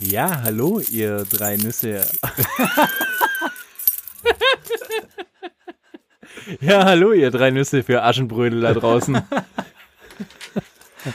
[0.00, 2.00] Ja, hallo, ihr drei Nüsse.
[6.60, 9.16] ja, hallo, ihr drei Nüsse für Aschenbrödel da draußen.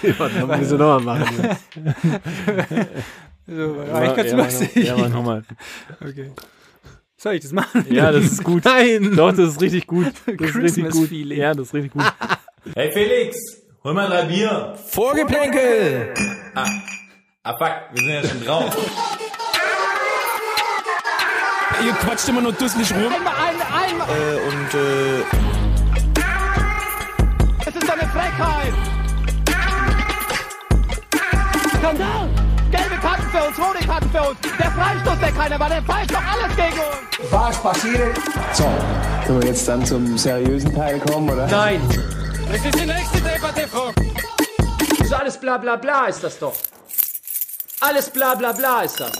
[0.03, 1.57] ja, müssen wir nochmal machen.
[3.47, 4.75] so, ich ganz ja, lustig.
[4.75, 5.43] Ja, mach nochmal.
[5.99, 6.29] Okay.
[7.17, 7.87] Soll ich das machen?
[7.89, 8.65] Ja, das ist gut.
[8.65, 9.15] Nein!
[9.15, 10.13] Doch, das ist richtig gut.
[10.27, 11.09] Das Christmas ist richtig gut.
[11.09, 11.39] Feeling.
[11.39, 12.03] Ja, das ist richtig gut.
[12.75, 13.35] Hey Felix,
[13.83, 14.77] hol mal drei Bier.
[14.89, 16.13] Vorgeplänkel!
[16.53, 16.69] Ah,
[17.45, 18.75] ah fuck, wir sind ja schon drauf.
[21.85, 23.13] Ihr quatscht immer nur dusselig rum.
[23.13, 24.07] Einmal, einmal, einmal!
[24.09, 25.19] Äh, und äh,
[27.67, 28.73] Es ist eine Frechheit!
[31.77, 32.29] Skandal!
[32.71, 34.37] Gelbe Karten für uns, rote Karten für uns!
[34.41, 37.31] Der Freistoß, der keiner war, der pfeift doch alles gegen uns!
[37.31, 38.17] Was passiert?
[38.53, 38.63] So,
[39.25, 41.45] können wir jetzt dann zum seriösen Teil kommen, oder?
[41.47, 41.81] Nein!
[42.51, 43.91] das ist die nächste Debatte, Frau.
[44.89, 46.53] Das ist alles bla bla bla ist das doch!
[47.87, 49.11] Alles bla bla bla ist das!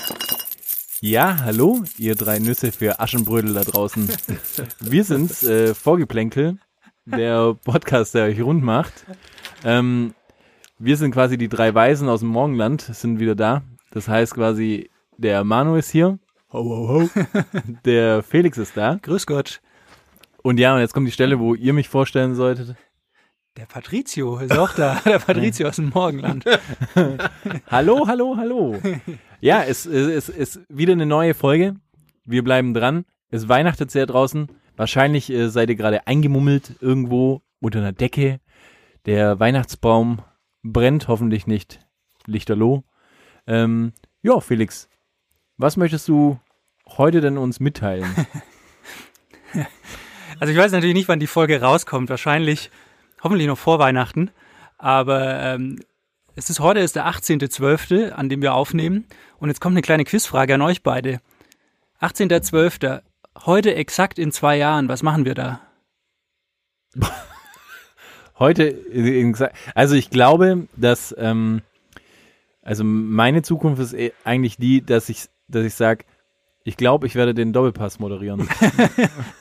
[0.99, 4.09] Ja, hallo, ihr drei Nüsse für Aschenbrödel da draußen.
[4.79, 6.57] Wir sind's, äh, Vorgeplänkel,
[7.05, 9.05] der Podcast, der euch rund macht.
[9.63, 10.15] Ähm,
[10.79, 13.61] wir sind quasi die drei Weisen aus dem Morgenland, sind wieder da.
[13.91, 16.17] Das heißt quasi, der Manu ist hier,
[16.51, 17.09] Ho, ho, ho.
[17.85, 18.97] der Felix ist da.
[18.99, 19.61] Grüß Gott!
[20.41, 22.75] Und ja, und jetzt kommt die Stelle, wo ihr mich vorstellen solltet.
[23.57, 26.43] Der Patrizio ist auch da, der Patrizio aus dem Morgenland.
[27.67, 28.81] Hallo, hallo, hallo.
[29.39, 31.75] Ja, es, es ist wieder eine neue Folge.
[32.25, 33.05] Wir bleiben dran.
[33.29, 34.47] Es weihnachtet sehr draußen.
[34.75, 38.41] Wahrscheinlich äh, seid ihr gerade eingemummelt irgendwo unter einer Decke.
[39.05, 40.21] Der Weihnachtsbaum
[40.61, 41.79] brennt, hoffentlich nicht
[42.25, 42.83] lichterloh.
[43.47, 44.89] Ähm, ja, Felix,
[45.55, 46.39] was möchtest du
[46.97, 48.13] heute denn uns mitteilen?
[50.37, 52.09] Also ich weiß natürlich nicht, wann die Folge rauskommt.
[52.09, 52.69] Wahrscheinlich,
[53.23, 54.31] hoffentlich noch vor Weihnachten.
[54.77, 55.79] Aber ähm,
[56.35, 59.05] es ist heute ist der 18.12., an dem wir aufnehmen.
[59.39, 61.21] Und jetzt kommt eine kleine Quizfrage an euch beide.
[62.01, 63.01] 18.12.,
[63.45, 65.61] heute exakt in zwei Jahren, was machen wir da?
[68.37, 68.75] Heute,
[69.75, 71.61] also ich glaube, dass, ähm,
[72.61, 76.03] also meine Zukunft ist eh eigentlich die, dass ich, dass ich sage,
[76.67, 78.49] ich glaube, ich werde den Doppelpass moderieren.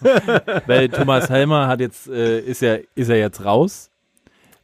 [0.66, 3.90] Weil Thomas Helmer hat jetzt, äh, ist ja, ist er jetzt raus.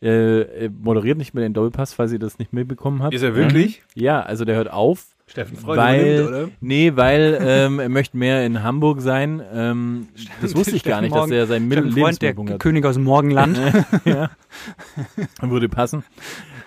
[0.03, 3.15] Äh, er moderiert nicht mehr den Doppelpass, falls ihr das nicht mitbekommen habt.
[3.15, 3.83] Ist er wirklich?
[3.95, 5.07] Ja, also der hört auf.
[5.27, 6.49] Steffen Freund weil, übernimmt, oder?
[6.61, 9.41] Nee, weil ähm, er möchte mehr in Hamburg sein.
[9.55, 10.09] Ähm,
[10.43, 12.61] das wusste ich gar nicht, dass er seinen Mittel Steffen Freund, der hat.
[12.61, 13.59] König aus dem Morgenland.
[14.05, 14.31] ja.
[15.41, 16.05] Würde passen.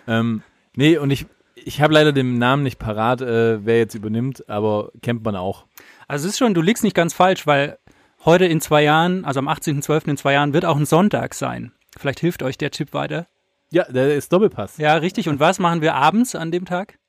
[0.07, 0.41] Ähm,
[0.75, 4.91] nee, und ich, ich habe leider den Namen nicht parat, äh, wer jetzt übernimmt, aber
[5.03, 5.65] kennt man auch.
[6.13, 7.79] Also es ist schon, du liegst nicht ganz falsch, weil
[8.23, 10.09] heute in zwei Jahren, also am 18.12.
[10.09, 11.71] in zwei Jahren, wird auch ein Sonntag sein.
[11.97, 13.25] Vielleicht hilft euch der Tipp weiter.
[13.71, 14.77] Ja, der ist Doppelpass.
[14.77, 15.27] Ja, richtig.
[15.27, 16.99] Und was machen wir abends an dem Tag?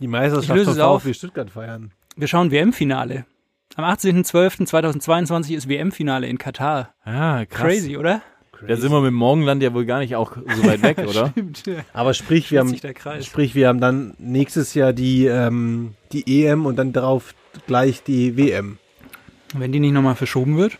[0.00, 0.74] Die Meisterschaft von.
[0.74, 1.92] VfB Stuttgart feiern.
[2.14, 3.24] Wir schauen WM-Finale.
[3.76, 6.92] Am 18.12.2022 ist WM-Finale in Katar.
[7.04, 7.68] Ah, krass.
[7.68, 8.20] Crazy, oder?
[8.68, 11.32] Da sind wir mit dem Morgenland ja wohl gar nicht auch so weit weg, oder?
[11.94, 12.76] Aber sprich, wir haben,
[13.22, 17.32] sprich, wir haben dann nächstes Jahr die, ähm, die EM und dann darauf
[17.66, 18.78] gleich die WM.
[19.54, 20.78] Wenn die nicht nochmal verschoben wird.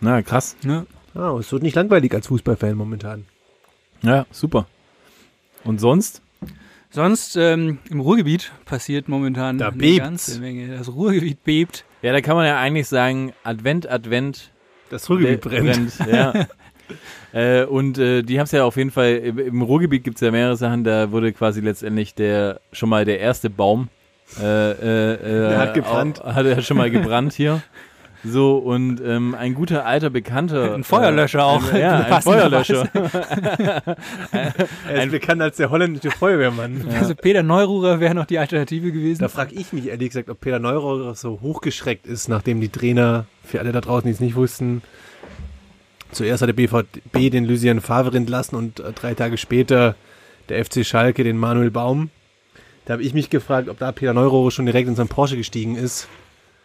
[0.00, 0.56] Na, krass.
[0.64, 0.86] Ne?
[1.14, 3.24] Ah, es wird nicht langweilig als Fußballfan momentan.
[4.02, 4.66] Ja, super.
[5.64, 6.22] Und sonst?
[6.90, 10.76] Sonst ähm, im Ruhrgebiet passiert momentan Da eine ganze Menge.
[10.76, 11.84] Das Ruhrgebiet bebt.
[12.02, 14.50] Ja, da kann man ja eigentlich sagen, Advent, Advent,
[14.90, 15.92] Das Ruhrgebiet Der brennt.
[16.10, 16.46] ja.
[17.32, 20.20] äh, und äh, die haben es ja auf jeden Fall, im, im Ruhrgebiet gibt es
[20.20, 23.88] ja mehrere Sachen, da wurde quasi letztendlich der schon mal der erste Baum
[24.40, 26.22] äh, äh, äh, Der hat gebrannt.
[26.22, 27.62] Auch, hat er schon mal gebrannt hier.
[28.24, 30.74] So, und ähm, ein guter alter Bekannter.
[30.74, 31.72] Ein Feuerlöscher auch.
[31.72, 32.22] Ein, ja, ein.
[32.22, 32.88] Feuerlöscher.
[34.88, 36.86] Er ist bekannt als der holländische Feuerwehrmann.
[36.98, 39.22] Also Peter Neururer wäre noch die Alternative gewesen.
[39.22, 43.26] Da frage ich mich ehrlich gesagt, ob Peter Neurohrer so hochgeschreckt ist, nachdem die Trainer,
[43.44, 44.82] für alle da draußen, die es nicht wussten,
[46.12, 49.96] zuerst hat der BVB den Lucien Favre entlassen und äh, drei Tage später
[50.48, 52.10] der FC Schalke den Manuel Baum.
[52.84, 55.76] Da habe ich mich gefragt, ob da Peter Neurohrer schon direkt in seinen Porsche gestiegen
[55.76, 56.08] ist.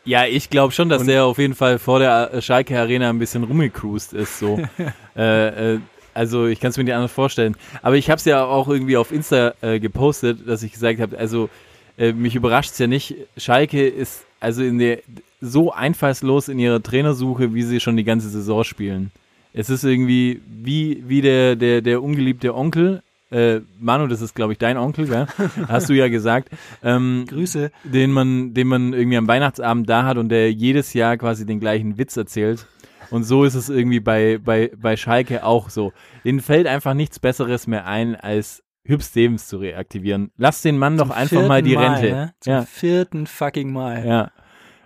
[0.03, 3.09] Ja, ich glaube schon, dass Und- der auf jeden Fall vor der äh, Schalke Arena
[3.09, 4.39] ein bisschen rumgecruised ist.
[4.39, 4.59] So.
[5.15, 5.79] äh, äh,
[6.13, 7.55] also ich kann es mir nicht anders vorstellen.
[7.83, 11.17] Aber ich habe es ja auch irgendwie auf Insta äh, gepostet, dass ich gesagt habe,
[11.17, 11.49] also
[11.97, 13.15] äh, mich überrascht es ja nicht.
[13.37, 14.99] Schalke ist also in der
[15.41, 19.11] so einfallslos in ihrer Trainersuche, wie sie schon die ganze Saison spielen.
[19.53, 23.03] Es ist irgendwie wie, wie der, der, der ungeliebte Onkel.
[23.29, 25.27] Äh, Manu, das ist, glaube ich, dein Onkel, gell?
[25.67, 26.49] Hast du ja gesagt.
[26.83, 27.71] Ähm, Grüße.
[27.83, 31.59] den man, den man irgendwie am Weihnachtsabend da hat und der jedes Jahr quasi den
[31.59, 32.67] gleichen Witz erzählt.
[33.09, 35.93] Und so ist es irgendwie bei, bei, bei Schalke auch so.
[36.23, 40.31] Ihnen fällt einfach nichts Besseres mehr ein, als Hüb Stevens zu reaktivieren.
[40.37, 42.09] Lass den Mann doch Zum einfach mal die vierten Rente.
[42.09, 42.33] Ne?
[42.39, 44.05] Zum Ja, vierten fucking Mal.
[44.05, 44.31] ja.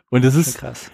[0.09, 0.91] Und das ist, Krass.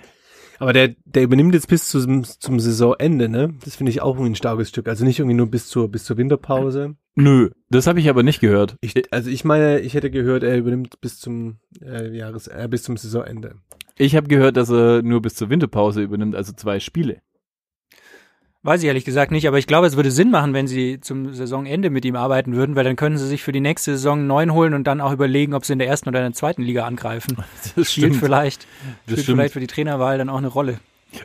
[0.59, 3.53] Aber der, der übernimmt jetzt bis zum, zum Saisonende, ne?
[3.63, 4.88] Das finde ich auch irgendwie ein starkes Stück.
[4.88, 6.95] Also nicht irgendwie nur bis zur, bis zur Winterpause.
[7.17, 8.77] Nö, das habe ich aber nicht gehört.
[8.81, 12.83] Ich, also ich meine, ich hätte gehört, er übernimmt bis zum äh, Jahres, äh, bis
[12.83, 13.55] zum Saisonende.
[13.97, 17.21] Ich habe gehört, dass er nur bis zur Winterpause übernimmt, also zwei Spiele.
[18.63, 21.33] Weiß ich ehrlich gesagt nicht, aber ich glaube, es würde Sinn machen, wenn sie zum
[21.33, 24.27] Saisonende mit ihm arbeiten würden, weil dann können sie sich für die nächste Saison einen
[24.27, 26.63] neuen holen und dann auch überlegen, ob sie in der ersten oder in der zweiten
[26.63, 27.37] Liga angreifen.
[27.75, 29.37] Das Spielt vielleicht, Das spielt stimmt.
[29.37, 30.79] vielleicht für die Trainerwahl dann auch eine Rolle.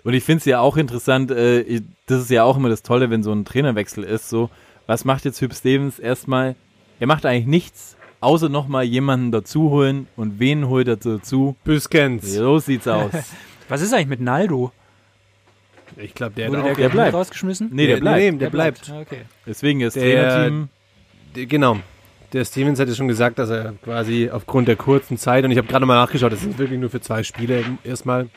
[0.05, 3.11] Und ich finde es ja auch interessant, äh, das ist ja auch immer das Tolle,
[3.11, 4.49] wenn so ein Trainerwechsel ist, so,
[4.87, 6.55] was macht jetzt Hüb Stevens erstmal?
[7.01, 11.57] Er macht eigentlich nichts, außer nochmal jemanden dazu holen und wen holt er dazu?
[11.65, 12.33] Büskens.
[12.35, 13.13] So sieht's aus.
[13.69, 14.71] Was ist eigentlich mit Naldo?
[15.97, 17.15] Ich glaube, der, Wurde hat der, auch, der bleibt.
[17.15, 17.71] rausgeschmissen?
[17.73, 18.19] Nee, der bleibt.
[18.19, 18.91] Nee, der bleibt.
[18.91, 19.23] Ah, Okay.
[19.47, 20.69] Deswegen ist Der- Trainerteam.
[21.37, 21.79] Der- Genau.
[22.33, 25.59] Der Stevens hat ja schon gesagt, dass er quasi aufgrund der kurzen Zeit, und ich
[25.59, 28.29] habe gerade mal nachgeschaut, das sind wirklich nur für zwei Spiele erstmal,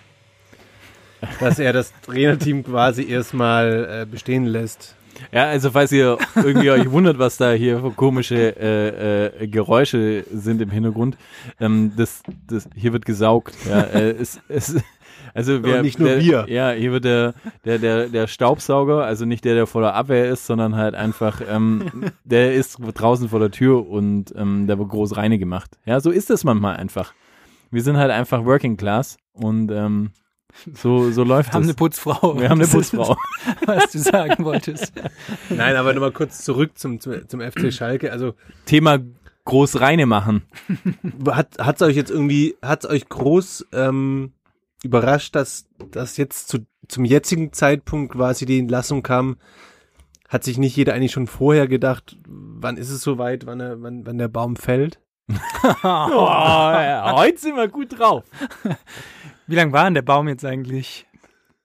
[1.39, 4.95] dass er das Trainerteam quasi erstmal äh, bestehen lässt.
[5.31, 10.25] Ja, also falls ihr irgendwie euch wundert, was da hier für komische äh, äh, Geräusche
[10.31, 11.17] sind im Hintergrund,
[11.59, 13.55] ähm, das, das hier wird gesaugt.
[13.69, 14.75] Ja, äh, es, es,
[15.33, 16.45] also wir, Und nicht nur der, wir.
[16.47, 17.33] Ja, hier wird der,
[17.65, 21.91] der, der, der Staubsauger, also nicht der, der voller Abwehr ist, sondern halt einfach, ähm,
[22.23, 25.77] der ist draußen vor der Tür und ähm, der wird groß reine gemacht.
[25.85, 27.13] Ja, so ist es manchmal einfach.
[27.69, 30.11] Wir sind halt einfach Working Class und ähm,
[30.73, 31.77] so, so läuft Wir haben eine es.
[31.77, 32.39] Putzfrau.
[32.39, 33.17] Wir haben eine Das Putzfrau.
[33.65, 34.93] Was du sagen wolltest.
[35.49, 38.11] Nein, aber nochmal kurz zurück zum, zum, zum FC Schalke.
[38.11, 38.33] Also
[38.65, 38.99] Thema
[39.45, 40.43] groß reine machen.
[41.29, 44.33] hat hat's euch jetzt irgendwie, hat's euch groß ähm,
[44.83, 49.37] überrascht, dass, dass jetzt zu, zum jetzigen Zeitpunkt quasi die Entlassung kam?
[50.27, 54.05] Hat sich nicht jeder eigentlich schon vorher gedacht, wann ist es soweit, wann, er, wann,
[54.05, 54.99] wann der Baum fällt?
[55.83, 58.23] Oh, heute sind wir gut drauf.
[59.47, 61.05] Wie lange war denn der Baum jetzt eigentlich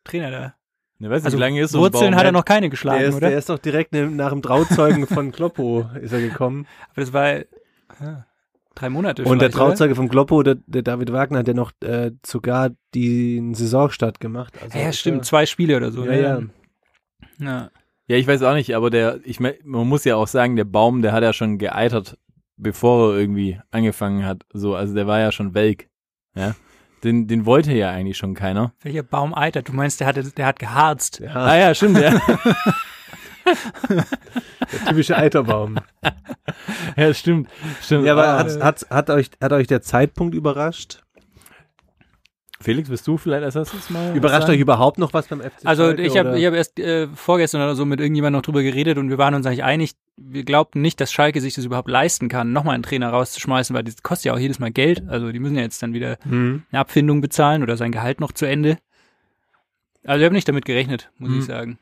[0.04, 0.54] Trainer da?
[0.98, 2.18] Ne, weißt du, Also wie lange ist so ein Wurzeln Baum?
[2.18, 3.28] hat er noch keine geschlagen, Der ist, oder?
[3.30, 6.66] der ist doch direkt ne- nach dem Trauzeugen von Kloppo ist er gekommen.
[6.92, 8.26] Aber das war ja,
[8.74, 9.56] drei Monate Und der oder?
[9.58, 14.60] Trauzeuge von Kloppo, der, der David Wagner, hat ja noch äh, sogar den Saisonstart gemacht.
[14.62, 16.04] Also Ja, ist stimmt, zwei Spiele oder so.
[16.04, 16.20] Ja, ne?
[16.20, 16.42] ja.
[17.38, 17.70] ja.
[18.08, 20.64] Ja, ich weiß auch nicht, aber der, ich mein, man muss ja auch sagen, der
[20.64, 22.18] Baum, der hat ja schon geeitert,
[22.56, 24.42] bevor er irgendwie angefangen hat.
[24.52, 25.88] So, also der war ja schon welk.
[26.34, 26.56] Ja.
[27.04, 28.72] Den, den wollte ja eigentlich schon keiner.
[28.82, 29.68] Welcher Baum eitert?
[29.68, 31.20] Du meinst, der, hatte, der hat geharzt.
[31.20, 32.10] Ja, Ah ja, stimmt, ja.
[33.90, 34.04] der
[34.88, 35.76] typische Eiterbaum.
[36.96, 37.48] ja, stimmt.
[37.82, 38.06] stimmt.
[38.06, 38.38] Ja, aber Ah.
[38.38, 41.02] hat, hat, hat, euch, hat euch der Zeitpunkt überrascht?
[42.62, 44.14] Felix, bist du vielleicht als erstes mal?
[44.14, 47.08] Überrascht euch überhaupt noch was beim FC Also Schalke, ich habe ich hab erst äh,
[47.08, 50.44] vorgestern oder so mit irgendjemandem noch drüber geredet und wir waren uns eigentlich einig, wir
[50.44, 54.02] glaubten nicht, dass Schalke sich das überhaupt leisten kann, nochmal einen Trainer rauszuschmeißen, weil das
[54.02, 55.02] kostet ja auch jedes Mal Geld.
[55.08, 56.64] Also die müssen ja jetzt dann wieder Hm.
[56.70, 58.76] eine Abfindung bezahlen oder sein Gehalt noch zu Ende.
[60.04, 61.38] Also ich habe nicht damit gerechnet, muss Hm.
[61.38, 61.78] ich sagen.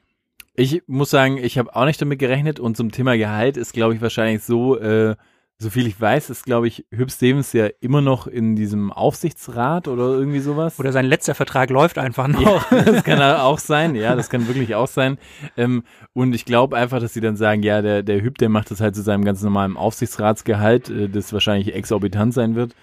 [0.55, 3.95] Ich muss sagen, ich habe auch nicht damit gerechnet und zum Thema Gehalt ist, glaube
[3.95, 5.17] ich, wahrscheinlich so, äh,
[5.61, 9.89] so viel ich weiß, ist, glaube ich, Hüb Stevens ja immer noch in diesem Aufsichtsrat
[9.89, 10.79] oder irgendwie sowas.
[10.79, 12.71] Oder sein letzter Vertrag läuft einfach noch.
[12.71, 15.19] Ja, das kann auch sein, ja, das kann wirklich auch sein.
[15.57, 15.83] Ähm,
[16.13, 18.81] und ich glaube einfach, dass sie dann sagen, ja, der, der Hüb, der macht das
[18.81, 22.77] halt zu seinem ganz normalen Aufsichtsratsgehalt, äh, das wahrscheinlich exorbitant sein wird.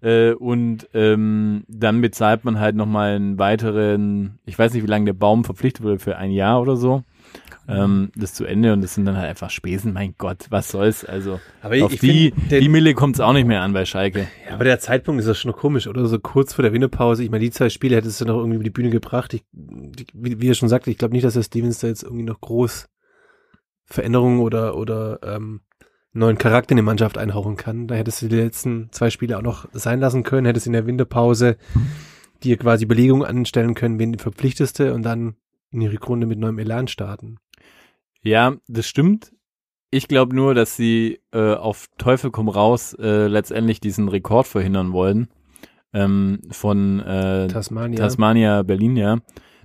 [0.00, 5.06] Äh, und ähm, dann bezahlt man halt nochmal einen weiteren, ich weiß nicht, wie lange
[5.06, 7.02] der Baum verpflichtet wurde, für ein Jahr oder so.
[7.70, 11.04] Ähm, das zu Ende und das sind dann halt einfach Spesen, mein Gott, was soll's,
[11.04, 13.72] also Aber ich, auf ich die, find, der, die Mille kommt's auch nicht mehr an
[13.72, 14.28] bei Schalke.
[14.46, 16.06] ja, aber der Zeitpunkt ist ja schon noch komisch, oder?
[16.06, 17.22] So kurz vor der Winterpause.
[17.22, 19.34] Ich meine, die zwei Spiele hättest du noch irgendwie über die Bühne gebracht.
[19.34, 22.02] Ich, die, wie, wie er schon sagte, ich glaube nicht, dass der Stevens da jetzt
[22.02, 22.88] irgendwie noch groß
[23.84, 25.60] Veränderungen oder, oder ähm,
[26.12, 27.86] neuen Charakter in die Mannschaft einhauchen kann.
[27.86, 30.86] Da hättest du die letzten zwei Spiele auch noch sein lassen können, hättest in der
[30.86, 31.56] Winterpause
[32.42, 35.34] dir quasi Belegungen anstellen können, wen du verpflichtest und dann
[35.70, 37.38] in die Rückrunde mit neuem Elan starten.
[38.22, 39.32] Ja, das stimmt.
[39.90, 44.92] Ich glaube nur, dass sie äh, auf Teufel komm raus äh, letztendlich diesen Rekord verhindern
[44.92, 45.28] wollen
[45.92, 47.98] ähm, von äh, Tasmania.
[47.98, 49.18] Tasmania Berlin, ja,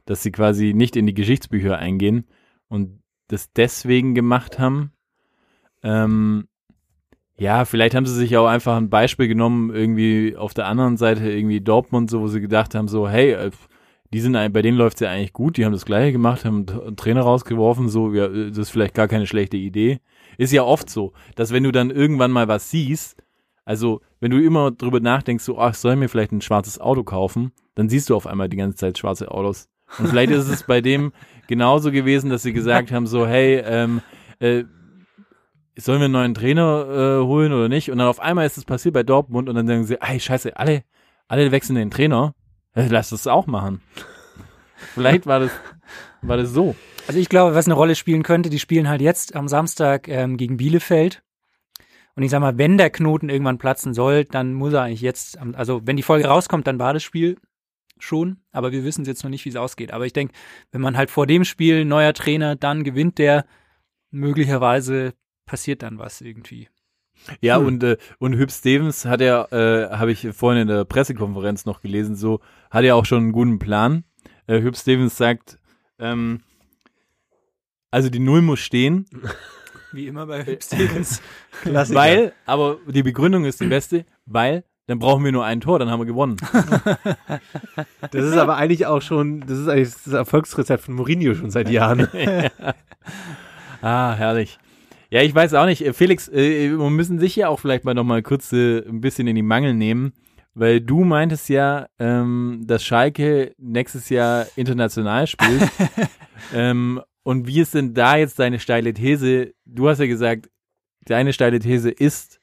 [0.06, 2.26] dass sie quasi nicht in die Geschichtsbücher eingehen
[2.68, 4.92] und das deswegen gemacht haben.
[5.84, 6.48] Ähm,
[7.38, 11.30] ja, vielleicht haben sie sich auch einfach ein Beispiel genommen, irgendwie auf der anderen Seite
[11.30, 13.52] irgendwie Dortmund, so wo sie gedacht haben, so hey, äh,
[14.16, 16.96] die sind bei denen läuft's ja eigentlich gut, die haben das gleiche gemacht, haben einen
[16.96, 20.00] Trainer rausgeworfen, so ja, das ist vielleicht gar keine schlechte Idee.
[20.38, 23.22] Ist ja oft so, dass wenn du dann irgendwann mal was siehst,
[23.66, 27.04] also wenn du immer drüber nachdenkst, so ach, soll ich mir vielleicht ein schwarzes Auto
[27.04, 29.68] kaufen, dann siehst du auf einmal die ganze Zeit schwarze Autos.
[30.00, 31.12] Und vielleicht ist es bei dem
[31.48, 34.02] genauso gewesen, dass sie gesagt haben, so hey, ähm,
[34.40, 34.64] äh,
[35.78, 37.92] sollen wir einen neuen Trainer äh, holen oder nicht?
[37.92, 40.56] Und dann auf einmal ist es passiert bei Dortmund und dann sagen sie, ey, scheiße,
[40.56, 40.86] alle,
[41.28, 42.34] alle wechseln den Trainer.
[42.76, 43.82] Äh, Lass das auch machen.
[44.94, 45.52] Vielleicht war das,
[46.22, 46.76] war das so.
[47.08, 50.38] Also ich glaube, was eine Rolle spielen könnte, die spielen halt jetzt am Samstag ähm,
[50.38, 51.24] gegen Bielefeld.
[52.16, 55.38] Und ich sag mal, wenn der Knoten irgendwann platzen soll, dann muss er eigentlich jetzt,
[55.38, 57.38] also wenn die Folge rauskommt, dann war das Spiel
[58.00, 59.92] schon, aber wir wissen jetzt noch nicht, wie es ausgeht.
[59.92, 60.34] Aber ich denke,
[60.72, 63.46] wenn man halt vor dem Spiel neuer Trainer, dann gewinnt der,
[64.12, 65.14] möglicherweise
[65.46, 66.70] passiert dann was irgendwie.
[67.42, 67.66] Ja, Hm.
[67.66, 71.82] und, äh, und Hüb Stevens hat ja, äh, habe ich vorhin in der Pressekonferenz noch
[71.82, 72.40] gelesen, so,
[72.72, 74.04] hat ja auch schon einen guten Plan.
[74.48, 75.58] Äh, Hüb Stevens sagt,
[76.00, 76.42] ähm,
[77.92, 79.06] also die Null muss stehen,
[79.92, 81.22] Wie immer bei Hüb Stevens.
[81.62, 81.98] Klassiker.
[82.00, 85.90] weil, aber die Begründung ist die beste, weil dann brauchen wir nur ein Tor, dann
[85.90, 86.36] haben wir gewonnen.
[88.12, 91.70] Das ist aber eigentlich auch schon, das ist eigentlich das Erfolgsrezept von Mourinho schon seit
[91.70, 92.08] Jahren.
[93.82, 94.60] Ah, herrlich.
[95.16, 95.82] Ja, ich weiß auch nicht.
[95.82, 99.00] Äh, Felix, äh, wir müssen sich ja auch vielleicht mal noch mal kurz äh, ein
[99.00, 100.12] bisschen in die Mangel nehmen,
[100.56, 105.72] weil du meintest ja, ähm, dass Schalke nächstes Jahr international spielt.
[106.54, 109.54] ähm, und wie ist denn da jetzt deine steile These?
[109.64, 110.50] Du hast ja gesagt,
[111.06, 112.42] deine steile These ist,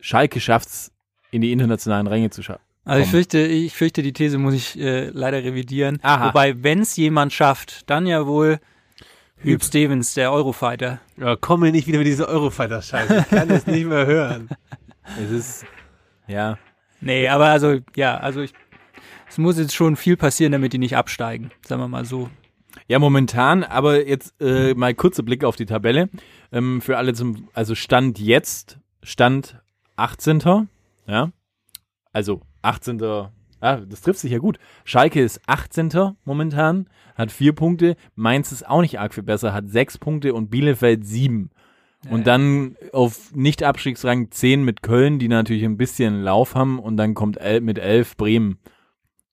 [0.00, 0.90] Schalke schafft's
[1.30, 2.64] in die internationalen Ränge zu schaffen.
[2.86, 6.00] Also ich fürchte, ich fürchte, die These muss ich äh, leider revidieren.
[6.02, 6.26] Aha.
[6.26, 8.58] Wobei, wenn es jemand schafft, dann ja wohl
[9.40, 11.00] Hüb Stevens, der Eurofighter.
[11.16, 13.18] Ja, komm mir nicht wieder mit dieser Eurofighter-Scheiße.
[13.18, 14.48] Ich kann das nicht mehr hören.
[15.18, 15.66] Es ist,
[16.26, 16.58] ja,
[17.00, 18.52] Nee, aber also, ja, also ich,
[19.28, 21.50] es muss jetzt schon viel passieren, damit die nicht absteigen.
[21.66, 22.28] Sagen wir mal so.
[22.86, 26.08] Ja, momentan, aber jetzt äh, mal kurzer Blick auf die Tabelle.
[26.52, 29.60] Ähm, für alle zum, also Stand jetzt, Stand
[29.96, 30.68] 18.
[31.06, 31.30] Ja,
[32.12, 33.28] also 18.
[33.60, 34.58] Ah, das trifft sich ja gut.
[34.84, 36.14] Schalke ist 18.
[36.24, 37.96] momentan, hat vier Punkte.
[38.14, 41.50] Mainz ist auch nicht arg viel besser, hat sechs Punkte und Bielefeld sieben.
[42.10, 47.14] Und dann auf Nicht-Abstiegsrang 10 mit Köln, die natürlich ein bisschen Lauf haben und dann
[47.14, 48.58] kommt el mit 11 Bremen.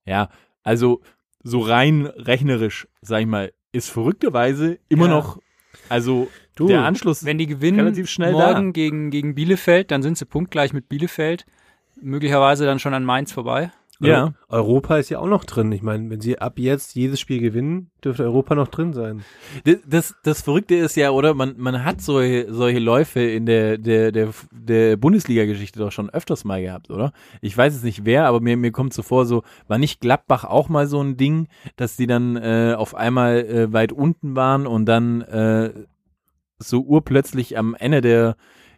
[0.06, 0.30] Ja,
[0.64, 1.02] also
[1.44, 5.12] so rein rechnerisch, sag ich mal, ist verrückterweise immer Ja.
[5.12, 5.40] noch,
[5.90, 7.24] also Du, der Anschluss.
[7.26, 8.72] Wenn die gewinnen Relativ schnell morgen da.
[8.72, 11.46] gegen, gegen Bielefeld, dann sind sie punktgleich mit Bielefeld.
[12.02, 13.72] Möglicherweise dann schon an Mainz vorbei.
[14.08, 15.72] Ja, Europa ist ja auch noch drin.
[15.72, 19.24] Ich meine, wenn sie ab jetzt jedes Spiel gewinnen, dürfte Europa noch drin sein.
[19.64, 23.78] das, das, das Verrückte ist ja, oder man, man hat solche, solche Läufe in der,
[23.78, 27.12] der, der, der Bundesliga-Geschichte doch schon öfters mal gehabt, oder?
[27.42, 30.44] Ich weiß jetzt nicht wer, aber mir, mir kommt so vor, so, war nicht Gladbach
[30.44, 34.68] auch mal so ein Ding, dass die dann äh, auf einmal äh, weit unten waren
[34.68, 35.72] und dann äh,
[36.60, 38.36] so urplötzlich am Ende der,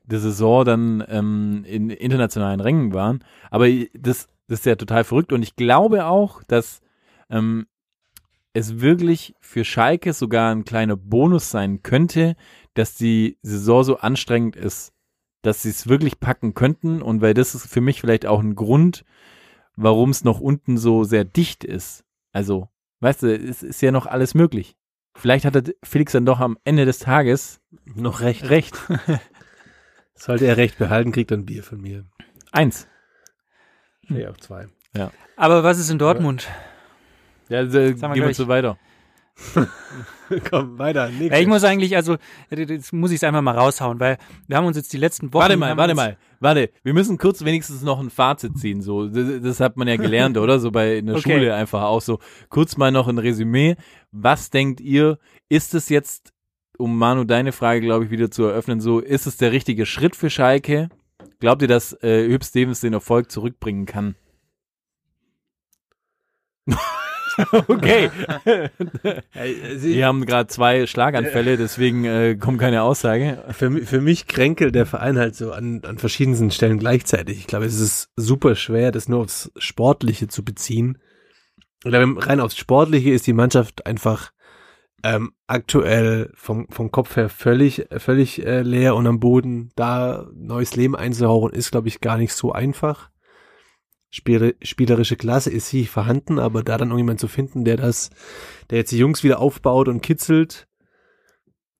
[0.07, 3.23] der Saison dann ähm, in internationalen Rängen waren.
[3.51, 6.81] Aber das, das ist ja total verrückt und ich glaube auch, dass
[7.29, 7.67] ähm,
[8.53, 12.35] es wirklich für Schalke sogar ein kleiner Bonus sein könnte,
[12.73, 14.93] dass die Saison so anstrengend ist,
[15.41, 18.55] dass sie es wirklich packen könnten und weil das ist für mich vielleicht auch ein
[18.55, 19.05] Grund,
[19.75, 22.03] warum es noch unten so sehr dicht ist.
[22.31, 24.75] Also, weißt du, es ist ja noch alles möglich.
[25.15, 27.61] Vielleicht hat der Felix dann doch am Ende des Tages
[27.95, 28.49] Noch recht.
[28.49, 28.75] recht.
[30.15, 32.05] Sollte er recht behalten, kriegt er ein Bier von mir.
[32.51, 32.87] Eins.
[34.09, 34.67] Nee, auch zwei.
[35.35, 36.47] Aber was ist in Dortmund?
[37.49, 38.35] Ja, mal gehen wir gleich.
[38.35, 38.77] so weiter.
[40.49, 41.07] Komm, weiter.
[41.07, 41.29] Nächstes.
[41.29, 42.17] Ja, ich muss eigentlich, also,
[42.49, 45.41] jetzt muss ich es einfach mal raushauen, weil wir haben uns jetzt die letzten Wochen.
[45.41, 46.69] Warte mal, warte mal, warte.
[46.83, 48.81] Wir müssen kurz wenigstens noch ein Fazit ziehen.
[48.81, 50.59] So, das, das hat man ja gelernt, oder?
[50.59, 51.33] So bei in der Okay.
[51.37, 52.19] Schule einfach auch so.
[52.49, 53.75] Kurz mal noch ein Resümee.
[54.11, 55.19] Was denkt ihr?
[55.49, 56.33] Ist es jetzt,
[56.77, 60.15] um Manu deine Frage, glaube ich, wieder zu eröffnen, so, ist es der richtige Schritt
[60.15, 60.89] für Schalke?
[61.39, 64.15] Glaubt ihr, dass äh, Hüb Stevens den Erfolg zurückbringen kann?
[67.67, 68.09] okay.
[69.33, 73.43] Wir haben gerade zwei Schlaganfälle, deswegen äh, kommt keine Aussage.
[73.51, 77.39] Für, für mich kränkelt der Verein halt so an, an verschiedensten Stellen gleichzeitig.
[77.39, 80.97] Ich glaube, es ist super schwer, das nur aufs Sportliche zu beziehen.
[81.85, 84.31] Oder wenn rein aufs Sportliche ist die Mannschaft einfach
[85.03, 89.71] ähm, aktuell vom, vom Kopf her völlig, völlig äh, leer und am Boden.
[89.75, 93.09] Da neues Leben einzuhauchen, ist, glaube ich, gar nicht so einfach.
[94.09, 98.09] Spiele, spielerische Klasse ist sie vorhanden, aber da dann irgendjemand zu finden, der das,
[98.69, 100.67] der jetzt die Jungs wieder aufbaut und kitzelt,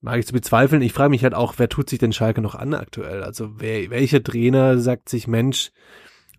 [0.00, 0.82] mag ich zu bezweifeln.
[0.82, 3.22] Ich frage mich halt auch, wer tut sich denn Schalke noch an aktuell?
[3.22, 5.72] Also wer, welcher Trainer sagt sich, Mensch,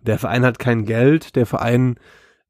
[0.02, 2.00] der Verein hat kein Geld, der Verein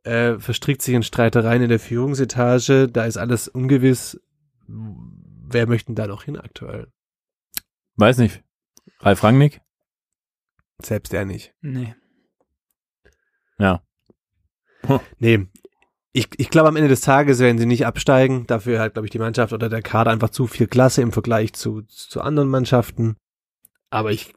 [0.04, 4.20] äh, verstrickt sich in Streitereien in der Führungsetage, da ist alles ungewiss.
[4.68, 6.92] Wer möchte denn da noch hin aktuell?
[7.96, 8.44] Weiß nicht.
[9.00, 9.62] Ralf Rangnick?
[10.82, 11.54] Selbst er nicht.
[11.62, 11.96] Nee.
[13.58, 13.84] Ja.
[15.20, 15.48] Nee.
[16.12, 18.48] Ich, ich glaube, am Ende des Tages werden sie nicht absteigen.
[18.48, 21.54] Dafür hat, glaube ich, die Mannschaft oder der Kader einfach zu viel Klasse im Vergleich
[21.54, 23.16] zu, zu anderen Mannschaften.
[23.92, 24.34] Aber ich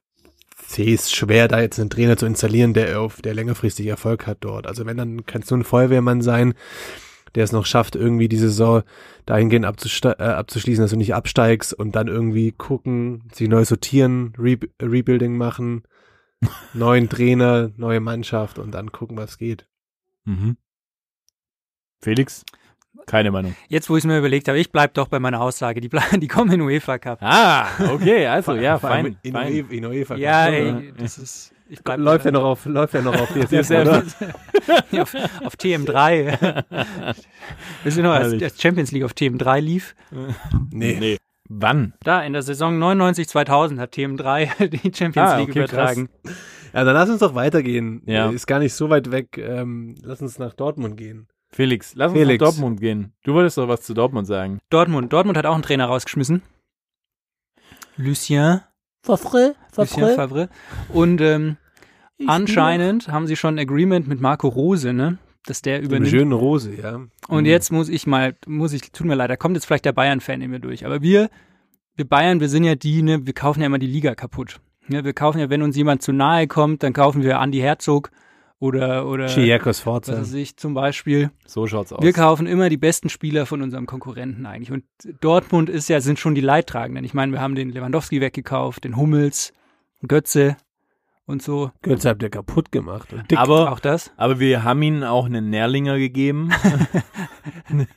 [0.66, 4.38] sehe es schwer, da jetzt einen Trainer zu installieren, der auf der längerfristig Erfolg hat
[4.40, 4.66] dort.
[4.66, 6.54] Also wenn, dann kannst du ein Feuerwehrmann sein,
[7.35, 8.83] der es noch schafft, irgendwie die Saison
[9.26, 14.59] dahingehend äh, abzuschließen, dass du nicht absteigst und dann irgendwie gucken, sich neu sortieren, Re
[14.81, 15.83] Rebuilding machen,
[16.75, 19.66] neuen Trainer, neue Mannschaft und dann gucken, was geht.
[20.25, 20.57] Mhm.
[22.00, 22.45] Felix?
[23.06, 23.54] Keine Meinung.
[23.68, 25.80] Jetzt, wo ich es mir überlegt habe, ich bleib doch bei meiner Aussage.
[25.80, 27.18] Die, ble- die kommen in UEFA Cup.
[27.23, 29.16] Ah, okay, also ja, Vor allem fein.
[29.23, 29.52] In, fein.
[29.52, 30.54] UEFA in UEFA Ja, Cup.
[30.54, 31.52] ey, das ist.
[31.68, 34.02] Ich bleib läuft ja noch auf, läuft ja noch auf DSF, oder?
[34.90, 36.64] Ja, auf, auf TM3.
[37.82, 39.94] Wir sind noch, als, als Champions League auf TM3 lief.
[40.71, 40.97] Nee.
[41.00, 41.16] Nee.
[41.49, 41.94] Wann?
[42.04, 46.09] Da, in der Saison 99, 2000 hat TM3 die Champions Ah, League okay, übertragen.
[46.75, 48.02] Ja, dann lass uns doch weitergehen.
[48.06, 48.30] Ja.
[48.30, 49.38] Ist gar nicht so weit weg.
[49.38, 51.26] Ähm, lass uns nach Dortmund gehen.
[51.54, 52.40] Felix, lass uns Felix.
[52.40, 53.12] nach Dortmund gehen.
[53.25, 54.59] Du wolltest doch was zu Dortmund sagen.
[54.71, 55.12] Dortmund.
[55.12, 56.42] Dortmund hat auch einen Trainer rausgeschmissen.
[57.97, 58.62] Lucien.
[59.04, 59.54] Favre?
[59.76, 60.49] Lucien Favre.
[60.92, 61.56] Und ähm,
[62.26, 65.18] anscheinend haben sie schon ein Agreement mit Marco Rose, ne?
[65.44, 66.11] Dass der Eine übernimmt.
[66.11, 67.00] schöne Rose, ja.
[67.28, 69.92] Und jetzt muss ich mal, muss ich, tut mir leid, da kommt jetzt vielleicht der
[69.92, 70.87] Bayern-Fan in mir durch.
[70.87, 71.30] Aber wir,
[71.97, 74.61] wir Bayern, wir sind ja die, ne, wir kaufen ja immer die Liga kaputt.
[74.88, 78.11] Ja, wir kaufen ja, wenn uns jemand zu nahe kommt, dann kaufen wir Andi Herzog
[78.62, 80.16] oder, oder Chiriakos was Forza.
[80.16, 81.33] weiß ich, zum Beispiel.
[81.47, 82.00] So schaut's aus.
[82.00, 84.71] Wir kaufen immer die besten Spieler von unserem Konkurrenten eigentlich.
[84.71, 84.85] Und
[85.21, 87.04] Dortmund ist ja, sind schon die Leidtragenden.
[87.04, 89.52] Ich meine, wir haben den Lewandowski weggekauft, den Hummels,
[90.07, 90.57] Götze
[91.26, 91.73] und so.
[91.83, 93.12] Götze habt ihr kaputt gemacht.
[93.28, 93.37] Dick.
[93.37, 94.12] aber, Auch das.
[94.16, 96.50] aber wir haben ihnen auch einen Nährlinger gegeben.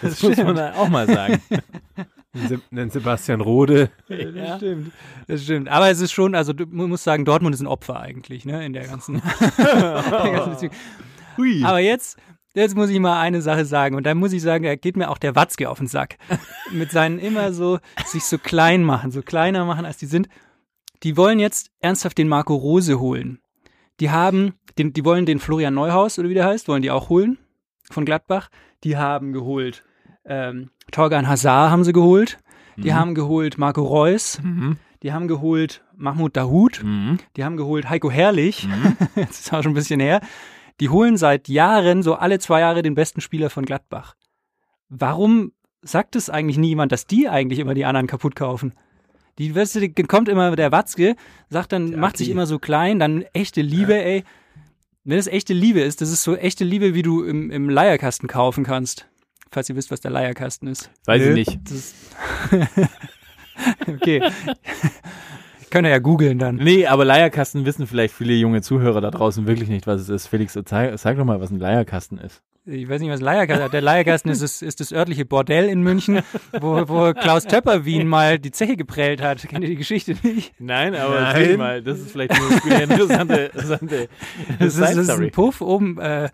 [0.00, 1.42] das muss man auch mal sagen.
[2.70, 3.90] Einen Sebastian Rode.
[4.08, 4.92] Das stimmt.
[5.26, 5.68] Das stimmt.
[5.68, 8.64] Aber es ist schon, also du man muss sagen, Dortmund ist ein Opfer eigentlich, ne,
[8.64, 9.22] in der ganzen,
[9.58, 10.72] der ganzen Beziehung.
[11.36, 11.64] Hui.
[11.64, 12.18] Aber jetzt,
[12.54, 13.96] jetzt muss ich mal eine Sache sagen.
[13.96, 16.16] Und da muss ich sagen, da geht mir auch der Watzke auf den Sack.
[16.72, 20.28] Mit seinen immer so, sich so klein machen, so kleiner machen, als die sind.
[21.02, 23.40] Die wollen jetzt ernsthaft den Marco Rose holen.
[24.00, 27.08] Die haben, den, die wollen den Florian Neuhaus, oder wie der heißt, wollen die auch
[27.08, 27.38] holen.
[27.90, 28.48] Von Gladbach.
[28.82, 29.84] Die haben geholt,
[30.26, 32.38] ähm, Torgan Hazard haben sie geholt.
[32.76, 34.40] Die haben geholt Marco Reus.
[34.42, 34.76] Mhm.
[35.02, 36.82] Die haben geholt Mahmoud Dahoud.
[36.82, 37.18] Mhm.
[37.36, 38.66] Die haben geholt Heiko Herrlich.
[39.14, 40.20] das ist auch schon ein bisschen her.
[40.80, 44.14] Die holen seit Jahren, so alle zwei Jahre, den besten Spieler von Gladbach.
[44.88, 48.74] Warum sagt es eigentlich niemand, dass die eigentlich immer die anderen kaputt kaufen?
[49.38, 51.16] Die, weißt du, die kommt immer der Watzke,
[51.48, 54.24] sagt dann, macht sich die- immer so klein, dann echte Liebe, ey.
[55.04, 58.26] Wenn es echte Liebe ist, das ist so echte Liebe, wie du im, im Leierkasten
[58.28, 59.06] kaufen kannst.
[59.54, 60.90] Falls ihr wisst, was der Leierkasten ist.
[61.06, 61.28] Weiß Nö.
[61.30, 61.60] ich nicht.
[61.64, 61.94] Das ist
[63.88, 64.20] okay.
[65.70, 66.56] Könnt ihr ja googeln dann.
[66.56, 70.26] Nee, aber Leierkasten wissen vielleicht viele junge Zuhörer da draußen wirklich nicht, was es ist.
[70.28, 72.42] Felix, zeig, sag doch mal, was ein Leierkasten ist.
[72.66, 76.20] Ich weiß nicht, was Leierkasten Der Leierkasten ist, das- ist das örtliche Bordell in München,
[76.60, 79.46] wo, wo Klaus Töpperwien mal die Zeche geprellt hat.
[79.48, 80.52] Kennt ihr die Geschichte nicht?
[80.58, 81.56] Nein, aber Nein.
[81.58, 84.08] mal, das ist vielleicht eine interessante, interessante
[84.58, 86.28] Das ist, das ist ein Puff oben, äh,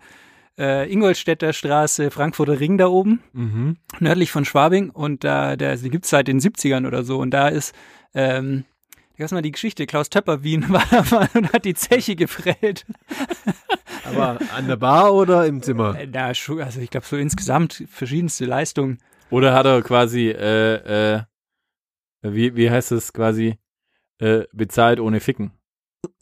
[0.59, 3.77] äh, Ingolstädter Straße, Frankfurter Ring da oben, Mhm.
[3.99, 4.89] nördlich von Schwabing.
[4.89, 7.19] Und da, der, die gibt's seit den 70ern oder so.
[7.19, 7.73] Und da ist,
[8.13, 8.65] ähm,
[9.17, 12.85] lass mal die Geschichte, Klaus Töpperwien war da mal und hat die Zeche geprellt.
[14.03, 15.97] Aber an der Bar oder im Zimmer?
[15.97, 18.97] Äh, Na, also ich glaube so insgesamt verschiedenste Leistungen.
[19.29, 21.21] Oder hat er quasi, äh, äh,
[22.21, 23.57] wie, wie heißt es quasi,
[24.19, 25.51] äh, bezahlt ohne Ficken?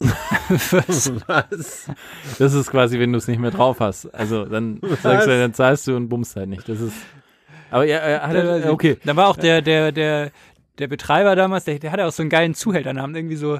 [0.48, 1.12] Was?
[1.26, 1.90] Was?
[2.38, 4.06] Das ist quasi, wenn du es nicht mehr drauf hast.
[4.14, 6.68] Also dann sagst du, dann zahlst du und bummst halt nicht.
[6.68, 6.96] Das ist.
[7.70, 8.98] Aber ja, er hat er, okay.
[9.04, 10.32] Da war auch der, der, der,
[10.78, 13.58] der Betreiber damals, der, der hatte auch so einen geilen Zuhälternamen, irgendwie so,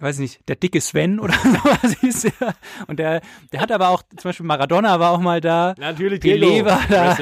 [0.00, 2.54] weiß nicht, der dicke Sven oder sowas hieß der.
[2.86, 3.20] Und der,
[3.52, 5.74] der hat aber auch, zum Beispiel Maradona war auch mal da.
[5.78, 7.16] Natürlich Pelé war da.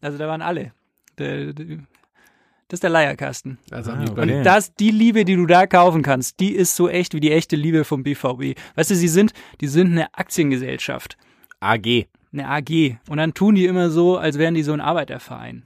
[0.00, 0.72] Also da waren alle.
[1.18, 1.78] Der, der,
[2.68, 3.58] das ist der Leierkasten.
[3.70, 4.20] Also Ah, okay.
[4.38, 7.32] Und das, die Liebe, die du da kaufen kannst, die ist so echt wie die
[7.32, 8.58] echte Liebe vom BVB.
[8.74, 11.16] Weißt du, sie sind, die sind eine Aktiengesellschaft,
[11.60, 12.06] AG.
[12.32, 12.96] eine AG.
[13.08, 15.64] Und dann tun die immer so, als wären die so ein Arbeiterverein.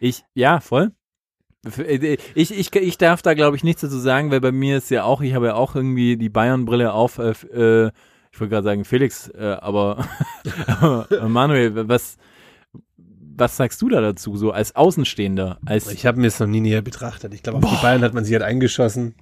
[0.00, 0.92] Ich, ja, voll.
[2.34, 5.04] Ich, ich, ich darf da, glaube ich, nichts dazu sagen, weil bei mir ist ja
[5.04, 7.18] auch, ich habe ja auch irgendwie die Bayern-Brille auf.
[7.18, 7.90] Äh, äh,
[8.32, 10.06] ich wollte gerade sagen Felix, äh, aber,
[11.26, 12.16] Manuel, was,
[13.38, 15.58] was sagst du da dazu, so als Außenstehender?
[15.66, 17.32] Als, Ich habe mir es noch nie näher betrachtet.
[17.34, 19.14] Ich glaube, auf die Bayern hat man sich halt eingeschossen.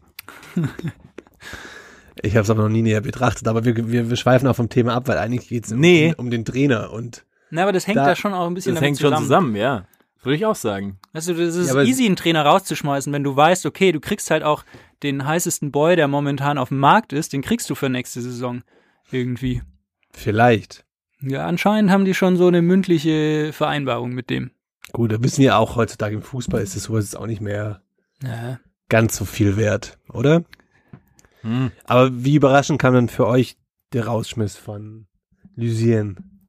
[2.23, 3.47] ich habe es aber noch nie näher betrachtet.
[3.49, 6.15] Aber wir, wir, wir schweifen auch vom Thema ab, weil eigentlich geht es um, Nee.
[6.17, 6.93] um, um den Trainer.
[6.93, 9.17] Und Na, aber das hängt Da- da, schon auch ein bisschen das damit hängt schon
[9.23, 9.87] zusammen, ja.
[10.23, 10.99] Würde ich auch sagen.
[11.13, 14.31] Weißt du, das ist Ja, easy, einen Trainer rauszuschmeißen, wenn du weißt, okay, du kriegst
[14.31, 14.65] halt auch
[15.05, 18.63] den heißesten Boy, der momentan auf dem Markt ist, den kriegst du für nächste Saison
[19.13, 19.63] irgendwie.
[20.13, 20.85] vielleicht.
[21.21, 24.51] Ja, anscheinend haben die schon so eine mündliche Vereinbarung mit dem.
[24.93, 27.83] Gut, da wissen wir auch heutzutage im Fußball ist das sowas jetzt auch nicht mehr
[28.23, 28.61] Ja.
[28.89, 30.45] ganz so viel wert, oder?
[31.43, 31.71] Hm.
[31.85, 33.57] Aber wie überraschend kam dann für euch
[33.93, 35.07] der Rausschmiss von
[35.57, 36.49] Lucien?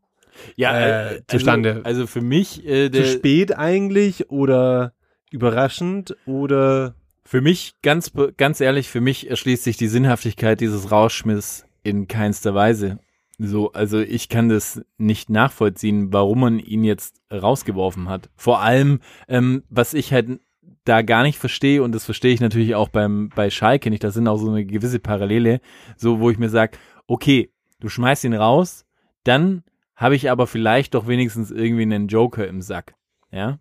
[0.55, 1.69] Ja, Äh, äh, zustande.
[1.77, 4.93] Also, also für mich, äh, Zu spät eigentlich oder
[5.31, 11.65] überraschend oder für mich, ganz, ganz ehrlich, für mich erschließt sich die Sinnhaftigkeit dieses Rauschmiss
[11.83, 12.99] in keinster Weise.
[13.39, 18.29] So, also ich kann das nicht nachvollziehen, warum man ihn jetzt rausgeworfen hat.
[18.35, 20.39] Vor allem, ähm, was ich halt
[20.85, 24.09] da gar nicht verstehe, und das verstehe ich natürlich auch beim, bei Schalke nicht, da
[24.11, 25.59] sind auch so eine gewisse Parallele,
[25.97, 28.85] so wo ich mir sage, okay, du schmeißt ihn raus,
[29.23, 29.63] dann
[29.95, 32.95] habe ich aber vielleicht doch wenigstens irgendwie einen Joker im Sack.
[33.31, 33.59] Ja?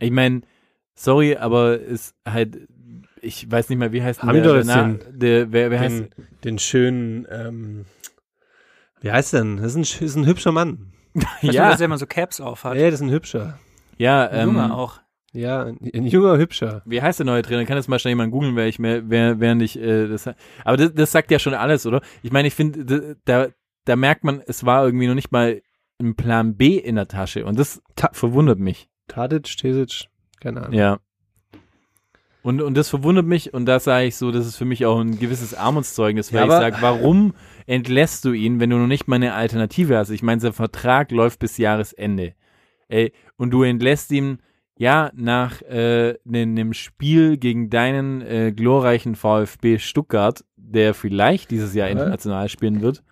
[0.00, 0.40] Ich meine,
[0.94, 2.66] sorry, aber ist halt,
[3.20, 4.64] ich weiß nicht mehr, wie heißt Haben der, der,
[4.98, 6.08] den- der, wer, wer heißt den,
[6.44, 7.84] den schönen, ähm,
[9.04, 9.58] wie heißt denn?
[9.58, 10.90] Das ist ein, ist ein hübscher Mann.
[11.42, 11.52] Ja.
[11.52, 12.76] ja, dass er immer so Caps auf hat.
[12.76, 13.60] Ja, das ist ein hübscher.
[13.98, 15.00] ja, Ein ähm, Junge auch.
[15.32, 16.82] Ja, ein, ein junger Hübscher.
[16.86, 17.64] Wie heißt der neue Trainer?
[17.66, 20.28] Kann das mal schnell jemand googeln, wer ich mehr, wer, während ich äh, das.
[20.64, 22.00] Aber das, das sagt ja schon alles, oder?
[22.22, 23.48] Ich meine, ich finde, da,
[23.84, 25.60] da merkt man, es war irgendwie noch nicht mal
[26.00, 28.88] ein Plan B in der Tasche und das ta verwundert mich.
[29.06, 30.08] Tadic, Stesic,
[30.40, 30.72] keine Ahnung.
[30.72, 30.98] Ja.
[32.42, 35.00] Und, und das verwundert mich und da sage ich so, das ist für mich auch
[35.00, 37.34] ein gewisses Armutszeugnis, weil Ja, ich sage, warum
[37.66, 40.10] entlässt du ihn, wenn du noch nicht mal eine Alternative hast?
[40.10, 42.34] Ich meine, sein Vertrag läuft bis Jahresende.
[42.88, 44.38] Ey, und du entlässt ihn
[44.76, 51.88] ja nach äh, einem Spiel gegen deinen äh, glorreichen VfB Stuttgart, der vielleicht dieses Jahr
[51.88, 51.92] Ja.
[51.94, 53.02] international spielen wird,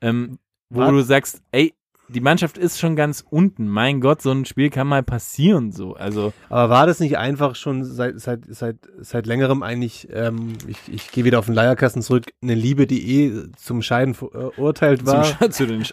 [0.00, 0.38] ähm,
[0.70, 1.72] wo Wart- du sagst, ey,
[2.08, 3.66] die Mannschaft ist schon ganz unten.
[3.66, 5.94] Mein Gott, so ein Spiel kann mal passieren, so.
[5.94, 10.78] Also, Aber war das nicht einfach schon seit, seit, seit, seit längerem eigentlich, ähm, ich,
[10.92, 15.24] ich gehe wieder auf den Leierkasten zurück, eine Liebe, die eh zum Scheiden verurteilt war?
[15.24, 15.92] zum, Sch- zu den Sch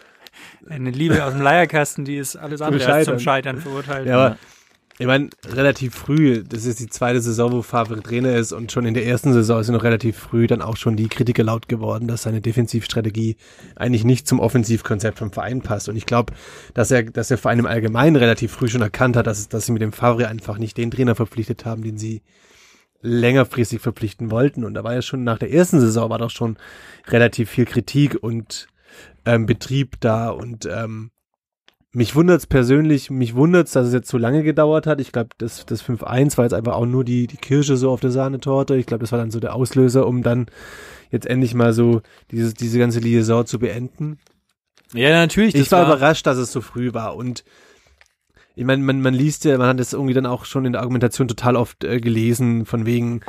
[0.68, 3.20] Eine Liebe aus dem Leierkasten, die ist alles andere als zum Scheitern.
[3.20, 4.06] Scheitern verurteilt.
[4.06, 4.36] Ja, aber
[5.02, 8.86] ich meine, relativ früh, das ist die zweite Saison, wo Favre Trainer ist und schon
[8.86, 11.66] in der ersten Saison ist er noch relativ früh dann auch schon die Kritiker laut
[11.68, 13.36] geworden, dass seine Defensivstrategie
[13.74, 15.88] eigentlich nicht zum Offensivkonzept vom Verein passt.
[15.88, 16.34] Und ich glaube,
[16.74, 19.72] dass er, dass der Verein im Allgemeinen relativ früh schon erkannt hat, dass, dass sie
[19.72, 22.22] mit dem Favre einfach nicht den Trainer verpflichtet haben, den sie
[23.00, 24.62] längerfristig verpflichten wollten.
[24.62, 26.58] Und da war ja schon nach der ersten Saison war doch schon
[27.08, 28.68] relativ viel Kritik und
[29.26, 31.10] ähm, Betrieb da und ähm,
[31.92, 35.00] mich wundert's persönlich, mich wundert's, dass es jetzt so lange gedauert hat.
[35.00, 38.00] Ich glaube, das, das 5-1 war jetzt einfach auch nur die, die Kirsche so auf
[38.00, 38.76] der Sahnetorte.
[38.76, 40.46] Ich glaube, das war dann so der Auslöser, um dann
[41.10, 42.00] jetzt endlich mal so
[42.30, 44.18] dieses, diese ganze Liaison zu beenden.
[44.94, 45.54] Ja, natürlich.
[45.54, 47.44] Ich das war, überrascht, dass es so früh war und
[48.54, 50.82] ich meine, man, man liest ja, man hat das irgendwie dann auch schon in der
[50.82, 53.22] Argumentation total oft äh, gelesen, von wegen,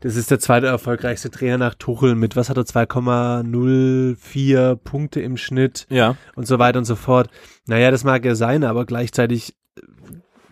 [0.00, 5.36] das ist der zweite erfolgreichste Trainer nach Tuchel mit, was hat er, 2,04 Punkte im
[5.36, 6.16] Schnitt Ja.
[6.34, 7.30] und so weiter und so fort.
[7.66, 9.56] Naja, das mag ja sein, aber gleichzeitig,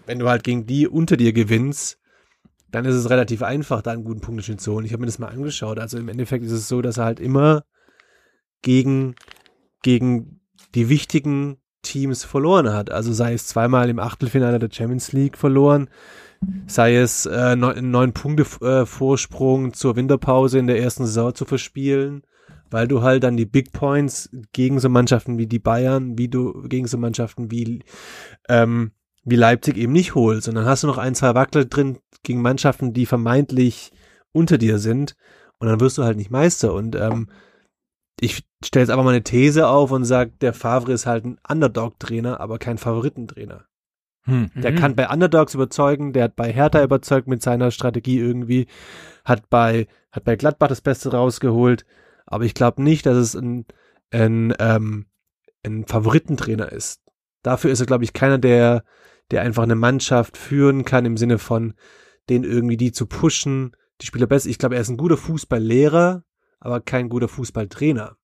[0.07, 1.99] wenn du halt gegen die unter dir gewinnst,
[2.71, 4.85] dann ist es relativ einfach, da einen guten Punkteschnitt zu holen.
[4.85, 5.79] Ich habe mir das mal angeschaut.
[5.79, 7.65] Also im Endeffekt ist es so, dass er halt immer
[8.61, 9.15] gegen,
[9.83, 10.41] gegen
[10.75, 12.91] die wichtigen Teams verloren hat.
[12.91, 15.89] Also sei es zweimal im Achtelfinale der Champions League verloren,
[16.67, 21.45] sei es äh, neun, neun Punkte äh, Vorsprung zur Winterpause in der ersten Saison zu
[21.45, 22.23] verspielen,
[22.71, 26.63] weil du halt dann die Big Points gegen so Mannschaften wie die Bayern, wie du
[26.69, 27.83] gegen so Mannschaften wie
[28.49, 28.93] ähm,
[29.25, 30.49] wie Leipzig eben nicht holst.
[30.49, 33.93] Und dann hast du noch ein, zwei Wackler drin gegen Mannschaften, die vermeintlich
[34.33, 35.17] unter dir sind.
[35.59, 36.73] Und dann wirst du halt nicht Meister.
[36.73, 37.29] Und ähm,
[38.21, 41.39] ich stelle jetzt aber mal eine These auf und sage, der Favre ist halt ein
[41.49, 43.68] Underdog-Trainer, aber kein Favoritentrainer.
[44.25, 44.51] Hm.
[44.55, 44.77] Der Mhm.
[44.77, 48.67] kann bei Underdogs überzeugen, der hat bei Hertha überzeugt mit seiner Strategie irgendwie,
[49.25, 51.85] hat bei, hat bei Gladbach das Beste rausgeholt,
[52.27, 53.65] aber ich glaube nicht, dass es ein,
[54.11, 55.07] ein, ähm,
[55.65, 57.01] ein Favoritentrainer ist.
[57.43, 58.85] Dafür ist er, glaube ich, keiner, der,
[59.31, 61.75] der einfach eine Mannschaft führen kann im Sinne von,
[62.29, 64.51] den irgendwie die zu pushen, die Spieler besser.
[64.51, 66.23] Ich glaube, er ist ein guter Fußballlehrer,
[66.61, 68.18] aber kein guter Fußballtrainer.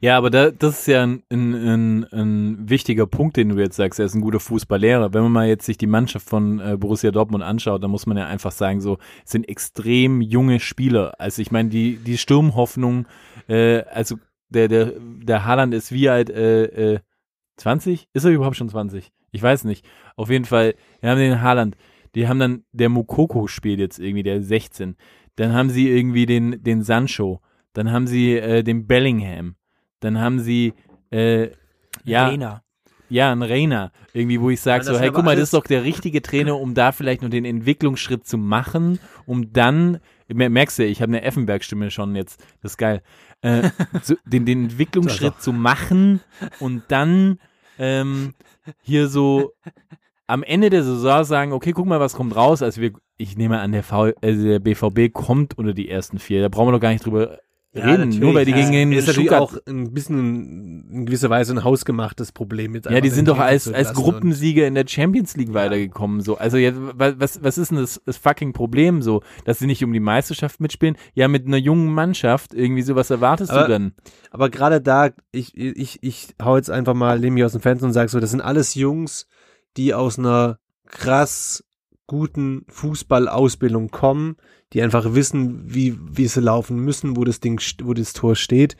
[0.00, 3.98] Ja, aber da, das ist ja ein, ein, ein, wichtiger Punkt, den du jetzt sagst.
[3.98, 5.12] Er ist ein guter Fußballlehrer.
[5.12, 8.16] Wenn man mal jetzt sich die Mannschaft von äh, Borussia Dortmund anschaut, dann muss man
[8.16, 11.14] ja einfach sagen, so sind extrem junge Spieler.
[11.18, 13.06] Also ich meine, die die Sturmhoffnung,
[13.48, 14.16] äh, also
[14.48, 16.30] der der der Haaland ist wie alt?
[16.30, 17.00] Äh, äh,
[17.56, 18.08] 20?
[18.12, 19.10] Ist er überhaupt schon 20?
[19.32, 19.86] Ich weiß nicht.
[20.14, 21.76] Auf jeden Fall, wir haben den Haaland.
[22.14, 24.96] Die haben dann der Mokoko spielt jetzt irgendwie der 16.
[25.36, 27.40] Dann haben sie irgendwie den den Sancho.
[27.76, 29.56] Dann haben sie äh, den Bellingham.
[30.00, 30.72] Dann haben sie
[31.10, 31.50] äh,
[32.04, 32.62] ja Arena.
[33.10, 35.84] ja ein Rainer irgendwie, wo ich sage so, hey, guck mal, das ist doch der
[35.84, 40.86] richtige Trainer, um da vielleicht nur den Entwicklungsschritt zu machen, um dann mer- merkst du,
[40.86, 43.02] ich habe eine Effenberg-Stimme schon jetzt, das ist geil,
[43.42, 43.68] äh,
[44.02, 46.20] so, den, den Entwicklungsschritt zu machen
[46.60, 47.38] und dann
[47.78, 48.32] ähm,
[48.82, 49.52] hier so
[50.26, 52.62] am Ende der Saison sagen, okay, guck mal, was kommt raus.
[52.62, 56.40] Also wir, ich nehme an, der, v, also der BVB kommt unter die ersten vier.
[56.40, 57.38] Da brauchen wir doch gar nicht drüber
[57.78, 58.10] reden.
[58.18, 61.64] Nur weil die gegen den ist natürlich Stuttgart auch ein bisschen in gewisser Weise ein
[61.64, 62.74] hausgemachtes Problem.
[62.74, 66.20] Jetzt Ja, die sind doch als, als Gruppensieger in der Champions League weitergekommen.
[66.20, 66.36] So.
[66.38, 69.22] Also jetzt, wa- was, was ist denn das, das fucking Problem so?
[69.44, 70.96] Dass sie nicht um die Meisterschaft mitspielen?
[71.14, 73.92] Ja, mit einer jungen Mannschaft, irgendwie so, was erwartest Aber- du dann?
[74.30, 77.86] Aber gerade da, ich, ich, ich hau jetzt einfach mal, lehne mich aus dem Fenster
[77.86, 79.26] und sage so, das sind alles Jungs,
[79.76, 80.58] die aus einer
[80.88, 81.64] krass
[82.06, 84.36] guten Fußballausbildung kommen,
[84.76, 88.76] die einfach wissen, wie, wie sie laufen müssen, wo das Ding, wo das Tor steht.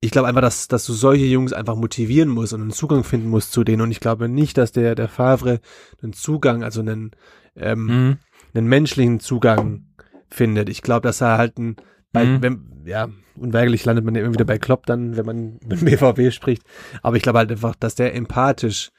[0.00, 3.28] Ich glaube einfach, dass, dass du solche Jungs einfach motivieren musst und einen Zugang finden
[3.28, 3.82] musst zu denen.
[3.82, 5.58] Und ich glaube nicht, dass der, der Favre
[6.00, 7.10] einen Zugang, also einen,
[7.56, 8.16] ähm, Mhm.
[8.54, 9.86] einen menschlichen Zugang
[10.30, 10.68] findet.
[10.68, 11.74] Ich glaube, dass er halt ein,
[12.12, 12.42] bei, Mhm.
[12.42, 16.30] wenn, ja, unweigerlich landet man ja immer wieder bei Klopp dann, wenn man mit BVB
[16.32, 16.62] spricht.
[17.02, 18.90] Aber ich glaube halt einfach, dass der empathisch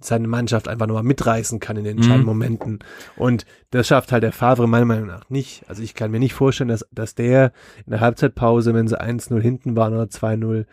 [0.00, 2.26] seine Mannschaft einfach nochmal mitreißen kann in den entscheidenden Mhm.
[2.26, 2.78] Momenten.
[3.16, 5.62] Und das schafft halt der Favre meiner Meinung nach nicht.
[5.68, 7.52] Also ich kann mir nicht vorstellen, dass, dass der
[7.84, 10.66] in der Halbzeitpause, wenn sie 1-0 hinten waren oder 2-0,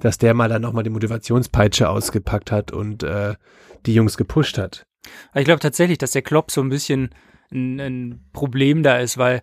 [0.00, 3.34] dass der mal dann nochmal die Motivationspeitsche ausgepackt hat und äh,
[3.86, 4.86] die Jungs gepusht hat.
[5.34, 7.10] Ich glaube tatsächlich, dass der Klopp so ein bisschen
[7.52, 9.42] ein, ein Problem da ist, weil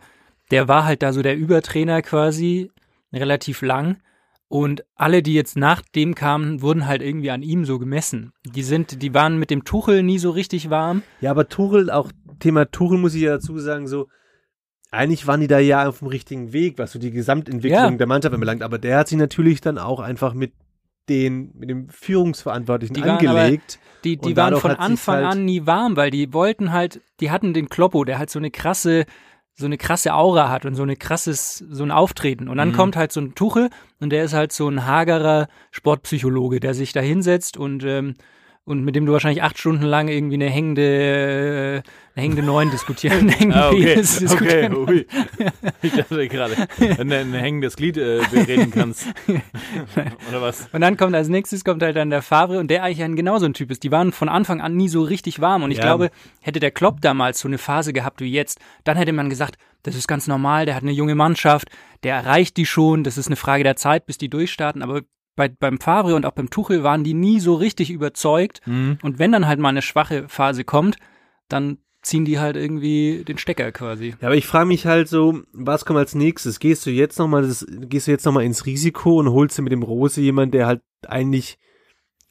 [0.51, 2.71] der war halt da so der Übertrainer quasi
[3.11, 3.97] relativ lang
[4.49, 8.31] und alle, die jetzt nach dem kamen, wurden halt irgendwie an ihm so gemessen.
[8.45, 11.03] Die sind, die waren mit dem Tuchel nie so richtig warm.
[11.21, 14.07] Ja, aber Tuchel, auch Thema Tuchel muss ich ja dazu sagen, so,
[14.89, 17.97] eigentlich waren die da ja auf dem richtigen Weg, was so die Gesamtentwicklung Ja.
[17.97, 18.63] der Mannschaft anbelangt.
[18.63, 20.53] Aber der hat sich natürlich dann auch einfach mit
[21.09, 23.79] den, mit dem Führungsverantwortlichen Die waren aber- angelegt.
[24.03, 27.53] Die, die waren von Anfang halt- an nie warm, weil die wollten halt, die hatten
[27.53, 29.05] den Kloppo, der halt so eine krasse,
[29.59, 32.47] so eine krasse Aura hat und so eine krasses, so ein Auftreten.
[32.47, 32.73] Und dann Mhm.
[32.73, 36.93] kommt halt so ein Tuchel und der ist halt so ein hagerer Sportpsychologe, der sich
[36.93, 38.15] da hinsetzt und, ähm,
[38.67, 42.69] und mit dem du wahrscheinlich acht Stunden lang irgendwie eine hängende, äh, eine hängende Neun
[42.69, 43.93] diskutieren, Ah, okay.
[43.93, 44.25] Penis okay.
[44.25, 44.75] diskutieren.
[44.75, 45.07] Ui.
[45.81, 49.07] Ich dachte gerade, wenn du ein hängendes Glied äh, bereden kannst.
[50.29, 50.67] Oder was?
[50.73, 53.45] Und dann kommt als nächstes kommt halt dann der Favre und der eigentlich ein genauso
[53.45, 53.83] ein Typ ist.
[53.83, 55.63] Die waren von Anfang an nie so richtig warm.
[55.63, 55.83] Und ich Ja.
[55.85, 59.57] glaube, hätte der Klopp damals so eine Phase gehabt wie jetzt, dann hätte man gesagt,
[59.83, 61.69] das ist ganz normal, der hat eine junge Mannschaft,
[62.03, 64.81] der erreicht die schon, das ist eine Frage der Zeit, bis die durchstarten.
[64.81, 65.03] Aber
[65.37, 68.59] bei, beim Favre und auch beim Tuchel waren die nie so richtig überzeugt.
[68.65, 68.97] Mhm.
[69.01, 70.97] Und wenn dann halt mal eine schwache Phase kommt,
[71.47, 74.15] dann ziehen die halt irgendwie den Stecker quasi.
[74.21, 76.59] Ja, aber ich frage mich halt so, was kommt als nächstes?
[76.59, 77.49] Gehst du jetzt nochmal,
[77.81, 80.81] gehst du jetzt nochmal ins Risiko und holst dir mit dem Rose jemand, der halt
[81.07, 81.57] eigentlich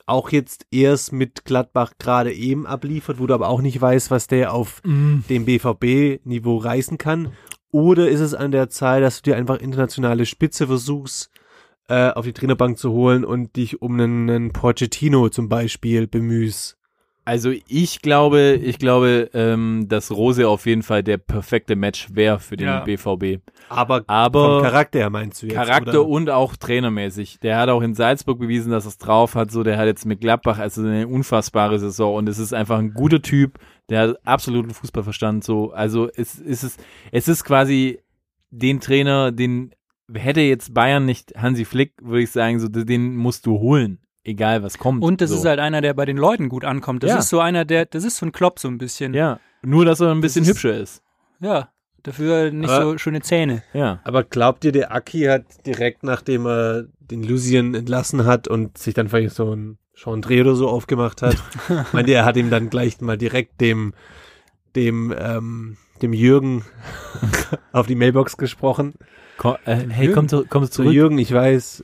[0.07, 4.29] auch jetzt erst mit Gladbach gerade eben abliefert, wo du aber auch nicht weißt, was
[4.29, 5.25] der auf Mhm.
[5.29, 7.33] dem BVB-Niveau reißen kann?
[7.73, 11.29] Oder ist es an der Zeit, dass du dir einfach internationale Spitze versuchst,
[11.89, 16.77] äh, auf die Trainerbank zu holen und dich um einen, einen Pochettino zum Beispiel bemühst?
[17.29, 22.39] Also ich glaube, ich glaube, ähm, dass Rose auf jeden Fall der perfekte Match wäre
[22.39, 22.81] für den Ja.
[22.85, 23.41] BVB.
[23.69, 25.57] Aber, Aber vom Charakter her meinst du jetzt?
[25.57, 26.07] Charakter oder?
[26.09, 27.41] und auch trainermäßig.
[27.41, 29.51] Der hat auch in Salzburg bewiesen, dass er es drauf hat.
[29.51, 32.95] So, der hat jetzt mit Gladbach also eine unfassbare Saison und es ist einfach ein
[32.95, 33.59] guter Typ.
[33.89, 35.43] Der hat absoluten Fußballverstand.
[35.43, 37.99] So, also es, es ist es ist quasi
[38.51, 39.73] den Trainer, den
[40.13, 44.63] hätte jetzt Bayern nicht Hansi Flick, würde ich sagen, so den musst du holen, egal
[44.63, 45.03] was kommt.
[45.03, 45.37] Und das so.
[45.37, 47.03] ist halt einer, der bei den Leuten gut ankommt.
[47.03, 47.19] Das Ja.
[47.19, 49.15] ist so einer, der, das ist so ein Klopp so ein bisschen.
[49.15, 51.03] ja, nur dass er ein bisschen ist- hübscher ist.
[51.41, 51.71] Ja,
[52.03, 53.63] dafür nicht Aber- so schöne Zähne.
[53.73, 54.01] Ja.
[54.05, 58.95] Aber glaubt ihr, der Aki hat direkt nachdem er den Lucien entlassen hat und sich
[58.95, 61.37] dann vielleicht so ein Chandré oder so aufgemacht hat,
[61.93, 63.93] meint ihr, er hat ihm dann gleich mal direkt dem,
[64.77, 66.65] dem, ähm, dem Jürgen
[67.73, 68.95] auf die Mailbox gesprochen.
[69.39, 70.15] Komm, äh, hey, Jürgen.
[70.15, 70.93] komm, zu, komm So, zurück.
[70.93, 71.83] Jürgen, ich weiß,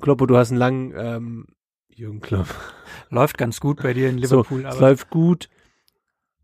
[0.00, 1.46] Kloppo, du hast einen langen, ähm,
[1.88, 2.48] Jürgen Klopp.
[3.10, 4.60] Läuft ganz gut bei dir in So, Liverpool.
[4.60, 5.48] es aber läuft gut.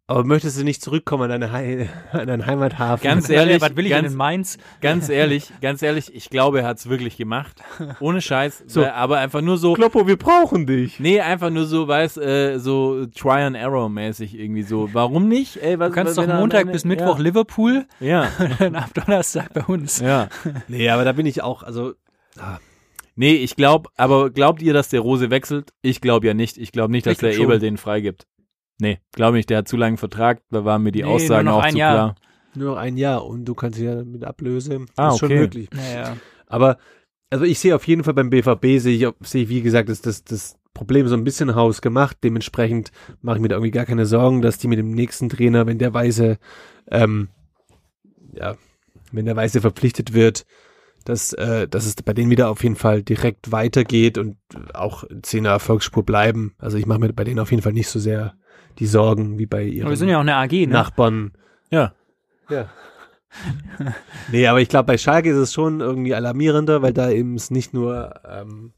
[0.08, 3.02] Aber möchtest du nicht zurückkommen an deine, an deinen Heimathafen?
[3.04, 4.58] Ganz ehrlich, was will ich ganz- denn in Mainz?
[4.80, 7.62] Ganz ehrlich, ganz ehrlich, ich glaube, er hat's wirklich gemacht.
[8.00, 8.64] Ohne Scheiß.
[8.66, 8.84] So.
[8.84, 9.74] Aber einfach nur so.
[9.74, 10.98] Kloppo, wir brauchen dich.
[11.00, 14.90] Nee, einfach nur so, weiß, äh, so Try and Error mäßig irgendwie so.
[14.92, 15.56] Warum nicht?
[15.62, 19.54] Ey, was, Du kannst wenn doch Montag alleine- bis Mittwoch Liverpool, Ja, dann ab Donnerstag
[19.54, 20.00] bei uns.
[20.00, 20.28] ja.
[20.44, 20.52] ja.
[20.68, 21.92] Nee, aber da bin ich auch, also,
[23.14, 25.70] Nee, ich glaube, aber glaubt ihr, dass der Rose wechselt?
[25.82, 26.56] Ich glaube ja nicht.
[26.56, 27.44] Ich glaube nicht, dass Ich der schon.
[27.44, 28.26] Eberl den freigibt.
[28.78, 29.50] Nee, glaube nicht.
[29.50, 30.40] Der hat zu langen Vertrag.
[30.50, 31.94] Da waren mir die Nee, nur Aussagen noch auch ein zu Jahr.
[31.94, 32.14] klar.
[32.54, 34.86] nur noch ein Jahr und du kannst ja mit Ablöse.
[34.96, 35.38] Ah, ist schon okay.
[35.40, 35.68] möglich.
[35.72, 36.16] Naja.
[36.46, 36.78] Aber,
[37.30, 40.02] also ich sehe auf jeden Fall beim BVB, sehe ich, sehe ich, wie gesagt, das,
[40.02, 42.18] das, das Problem so ein bisschen hausgemacht.
[42.24, 45.66] Dementsprechend mache ich mir da irgendwie gar keine Sorgen, dass die mit dem nächsten Trainer,
[45.66, 46.38] wenn der Weise,
[46.90, 47.28] ähm,
[48.34, 48.56] ja,
[49.12, 50.44] wenn der Weise verpflichtet wird,
[51.04, 54.36] dass, äh, dass es bei denen wieder auf jeden Fall direkt weitergeht und
[54.74, 56.54] auch Zehner Erfolgsspur bleiben.
[56.58, 58.34] Also ich mache mir bei denen auf jeden Fall nicht so sehr
[58.78, 60.66] die Sorgen wie bei ihren Aber wir sind ja auch eine AG, ne?
[60.68, 61.32] Nachbarn.
[61.70, 61.92] Ja.
[62.48, 62.68] Ja.
[64.32, 67.50] nee, aber ich glaube, bei Schalke ist es schon irgendwie alarmierender, weil da eben es
[67.50, 68.72] nicht nur ähm,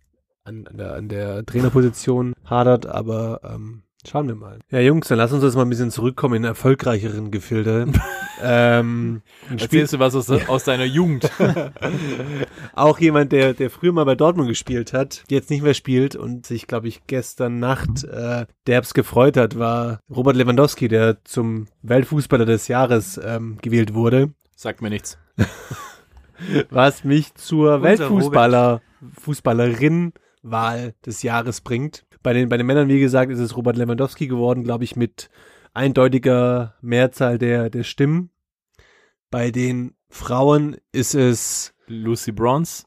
[0.44, 4.58] an, an, der, an der Trainerposition hadert, aber ähm, schauen wir mal.
[4.70, 7.86] Ja, Jungs, dann lass uns jetzt mal ein bisschen zurückkommen in erfolgreicheren Gefilde.
[8.42, 11.30] ähm, ein Spiel, Erzählst du was aus, aus deiner Jugend?
[12.74, 16.46] auch jemand, der, der früher mal bei Dortmund gespielt hat, jetzt nicht mehr spielt und
[16.46, 22.46] sich, glaube ich, gestern Nacht äh, derbs gefreut hat, war Robert Lewandowski, der zum Weltfußballer
[22.46, 24.32] des Jahres ähm, gewählt wurde.
[24.56, 25.18] Sagt mir nichts.
[26.70, 28.80] was mich zur Weltfußballer,
[29.20, 32.04] Fußballerin-Wahl des Jahres bringt.
[32.24, 35.28] Bei den, bei den Männern, wie gesagt, ist es Robert Lewandowski geworden, glaube ich, mit
[35.74, 38.30] eindeutiger Mehrzahl der, der Stimmen.
[39.30, 42.84] Bei den Frauen ist es Lucy Bronze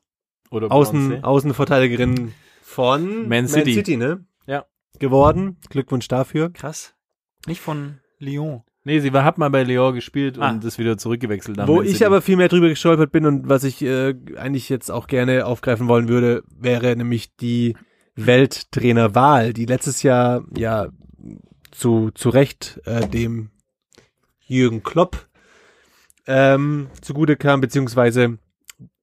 [0.49, 1.23] oder Außen, Bronze?
[1.23, 3.97] Außenverteidigerin von Man City.
[3.97, 4.25] ne?
[4.47, 4.65] Ja.
[4.99, 5.57] Geworden.
[5.69, 6.49] Glückwunsch dafür.
[6.51, 6.95] Krass.
[7.45, 8.63] Nicht von Lyon.
[8.85, 10.49] Nee, sie war, hat mal bei Lyon gespielt Ah.
[10.49, 11.57] und ist wieder zurückgewechselt.
[11.67, 12.05] Wo Man ich City.
[12.05, 15.89] aber viel mehr drüber gestolpert bin und was ich äh, eigentlich jetzt auch gerne aufgreifen
[15.89, 17.75] wollen würde, wäre nämlich die
[18.17, 20.89] Welttrainerwahl, die letztes Jahr ja
[21.71, 23.51] zu, zu Recht äh, dem
[24.45, 25.27] Jürgen Klopp
[26.25, 28.37] ähm, zugute kam, beziehungsweise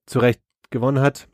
[0.05, 1.27] zu Recht gewonnen hat.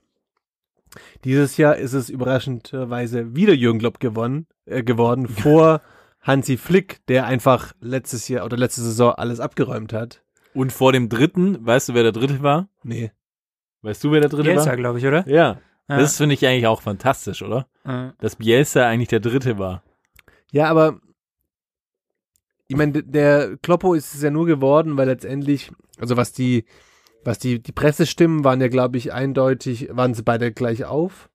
[1.24, 5.82] Dieses Jahr ist es überraschenderweise wieder Jürgen Klopp gewonnen, äh, geworden, vor
[6.22, 10.24] Hansi Flick, der einfach letztes Jahr oder letzte Saison alles abgeräumt hat.
[10.54, 12.68] Und vor dem dritten, weißt du, wer der dritte war?
[12.84, 13.12] Nee.
[13.82, 14.78] Weißt du, wer der dritte Bielsa, war?
[14.78, 15.28] glaube ich, oder?
[15.28, 15.60] Ja.
[15.92, 15.98] Ja.
[15.98, 17.68] Das finde ich eigentlich auch fantastisch, oder?
[17.84, 19.84] Äh, Dass Bielsa eigentlich der dritte war.
[20.52, 21.02] Ja, aber
[22.70, 26.64] ich meine, der Kloppo ist es ja nur geworden, weil letztendlich, also was die,
[27.26, 31.30] was die, die Pressestimmen waren ja, glaube ich, eindeutig, waren sie beide gleich auf.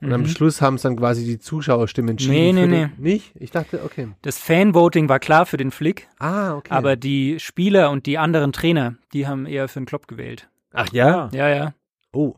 [0.00, 0.26] Und am mhm.
[0.26, 2.32] Schluss haben es dann quasi die Zuschauerstimmen entschieden.
[2.32, 2.86] Nee, nee, für nee.
[2.86, 3.32] Den, nicht?
[3.36, 4.08] Ich dachte, okay.
[4.22, 6.72] Das Fanvoting war klar für den Flick, Ah, okay.
[6.72, 10.48] aber die Spieler und die anderen Trainer, die haben eher für den Klopp gewählt.
[10.72, 11.28] Ach ja?
[11.32, 11.74] Ja, ja.
[12.12, 12.34] Oh.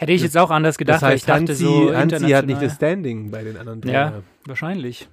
[0.00, 2.46] Hätte ich jetzt auch anders gedacht, Das heißt, weil ich dachte Hansi, so Hansi hat
[2.46, 4.04] nicht das Standing bei den anderen Ja.
[4.08, 4.22] Trainern.
[4.46, 5.08] Wahrscheinlich.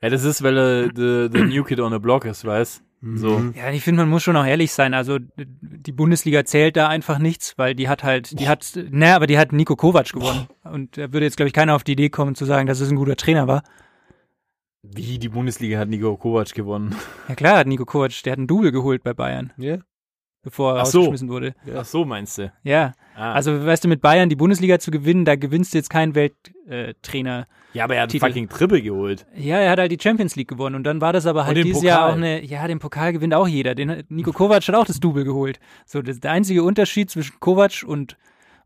[0.00, 2.84] Ja, das ist, weil er the, the New Kid on the Block ist, weißt
[3.16, 3.38] So.
[3.38, 3.54] Mhm.
[3.56, 4.94] Ja, ich finde, man muss schon auch ehrlich sein.
[4.94, 9.26] Also die Bundesliga zählt da einfach nichts, weil die hat halt, die hat, ne, aber
[9.26, 10.46] die hat Nico Kovac gewonnen.
[10.62, 12.90] Und da würde jetzt, glaube ich, keiner auf die Idee kommen zu sagen, dass es
[12.90, 13.64] ein guter Trainer war.
[14.84, 16.94] Wie, die Bundesliga hat Nico Kovac gewonnen.
[17.28, 19.78] Ja klar, hat Nico Kovac, der hat einen Double geholt bei Bayern, Ja.
[20.44, 20.98] Bevor er Ach so.
[21.00, 21.54] rausgeschmissen wurde.
[21.76, 22.52] Ach so, meinst du?
[22.62, 23.32] Ja, Ah.
[23.32, 27.46] also weißt du, mit Bayern die Bundesliga zu gewinnen, da gewinnst du jetzt keinen Welttrainer.
[27.74, 28.26] Äh, ja, aber er hat Titel.
[28.26, 29.24] fucking Triple geholt.
[29.36, 31.74] Ja, er hat halt die Champions League gewonnen und dann war das aber halt dieses
[31.74, 31.86] Pokal.
[31.88, 33.74] Jahr auch eine, ja, den Pokal gewinnt auch jeder.
[33.74, 35.60] Den, Nico Kovac hat auch das Double geholt.
[35.86, 38.16] So, das, der einzige Unterschied zwischen Kovac und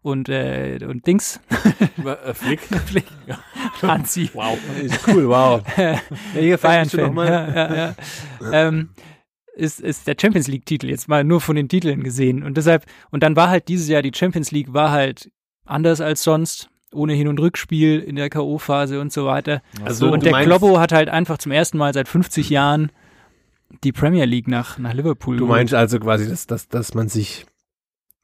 [0.00, 1.40] und äh, und Dings,
[2.04, 2.60] äh, Flick?
[2.86, 3.04] Flick.
[3.82, 4.56] Hansi, Wow.
[4.82, 5.60] Ist cool, wow.
[5.76, 6.00] ja,
[6.32, 7.94] hier Bayern-Fan, ja, ja, ja.
[8.52, 8.90] ähm,
[9.58, 12.42] ist, ist der Champions League-Titel jetzt mal nur von den Titeln gesehen.
[12.42, 15.30] Und deshalb, und dann war halt dieses Jahr die Champions League war halt
[15.66, 19.60] anders als sonst, ohne Hin- und Rückspiel in der K.O.-Phase und so weiter.
[19.84, 22.90] Also, und der Kloppo hat halt einfach zum ersten Mal seit 50 Jahren
[23.84, 27.44] die Premier League nach, nach Liverpool Du meinst also quasi, dass, dass, dass man sich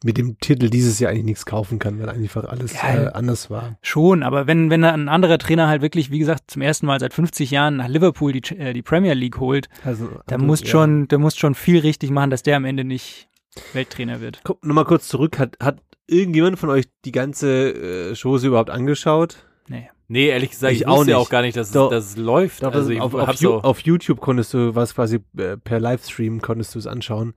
[0.02, 3.04] mit dem Titel dieses Jahr eigentlich nichts kaufen kann, weil einfach alles Ja.
[3.04, 3.78] äh, anders war.
[3.82, 7.14] Schon, aber wenn, wenn ein anderer Trainer halt wirklich, wie gesagt, zum ersten Mal seit
[7.14, 10.66] 50 Jahren nach Liverpool die, äh, die Premier League holt, Also, da also, muss ja.
[10.66, 13.28] schon, der muss schon viel richtig machen, dass der am Ende nicht
[13.72, 14.40] Welttrainer wird.
[14.44, 15.38] Komm, nochmal kurz zurück.
[15.38, 19.46] Hat, hat irgendjemand von euch die ganze äh, Chose überhaupt angeschaut?
[19.68, 19.88] Nee.
[20.08, 21.26] Nee, ehrlich gesagt, Ich ich, auch wusste ja nicht.
[21.26, 21.90] auch gar nicht, dass, Doch.
[21.90, 22.62] es, dass es läuft.
[22.62, 26.42] Doch, also ich auf, auf, so, auf YouTube konntest du was quasi äh, per Livestream
[26.42, 27.32] konntest du es anschauen.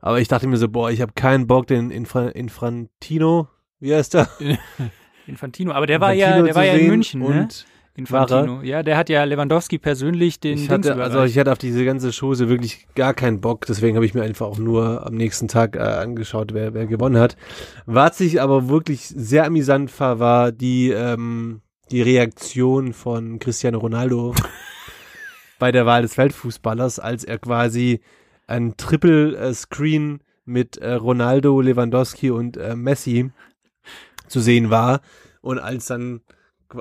[0.00, 3.48] Aber ich dachte mir so, boah, ich habe keinen Bock, den Infra Infrantino,
[3.80, 4.28] wie heißt der?
[5.26, 7.48] Infantino, aber der war ja, Infantino der war ja in München, ne?
[7.96, 8.60] Infantino.
[8.62, 12.10] Ja, der hat ja Lewandowski persönlich den ich hatte, also ich hatte auf diese ganze
[12.12, 15.76] Chose wirklich gar keinen Bock, deswegen habe ich mir einfach auch nur am nächsten Tag
[15.76, 17.36] äh, angeschaut, wer, wer gewonnen hat.
[17.86, 24.34] Was ich aber wirklich sehr amüsant war, war die, ähm, die Reaktion von Cristiano Ronaldo
[25.58, 28.00] bei der Wahl des Weltfußballers, als er quasi
[28.46, 33.30] ein Triple-Screen mit äh, Ronaldo, Lewandowski und äh, Messi
[34.28, 35.00] zu sehen war
[35.40, 36.20] und als dann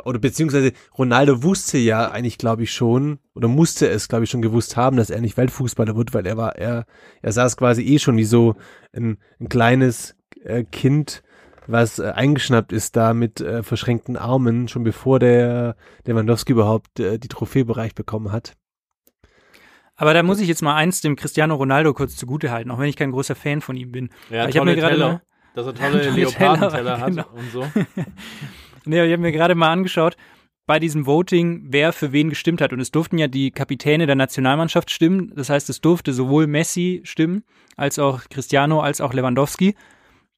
[0.04, 4.42] oder beziehungsweise Ronaldo wusste ja eigentlich, glaube ich, schon, oder musste es, glaube ich, schon
[4.42, 6.86] gewusst haben, dass er nicht Weltfußballer wird, weil er war, er,
[7.22, 8.56] er saß quasi eh schon wie so
[8.94, 11.22] ein, ein kleines äh, Kind,
[11.68, 17.20] was äh, eingeschnappt ist da mit äh, verschränkten Armen, schon bevor der Lewandowski überhaupt äh,
[17.20, 18.54] die Trophäe bereich bekommen hat.
[19.96, 22.90] Aber da muss ich jetzt mal eins dem Cristiano Ronaldo kurz zugute halten, auch wenn
[22.90, 24.10] ich kein großer Fan von ihm bin.
[24.30, 25.22] ja, ich hab mir gerade
[25.54, 27.30] dass er tolle Tolle Leopardenteller Teller, hat genau.
[27.34, 27.68] und so.
[28.88, 30.16] Nee, ich habe mir gerade mal angeschaut.
[30.68, 32.72] bei diesem Voting, wer für wen gestimmt hat.
[32.72, 35.32] Und es durften ja die Kapitäne der Nationalmannschaft stimmen.
[35.36, 37.44] Das heißt, es durfte sowohl Messi stimmen,
[37.78, 39.76] als auch Cristiano, als auch Lewandowski.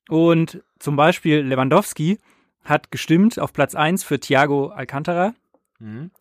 [0.10, 2.20] Und zum Beispiel Lewandowski
[2.64, 5.34] hat gestimmt auf Platz 1 für Thiago Alcantara,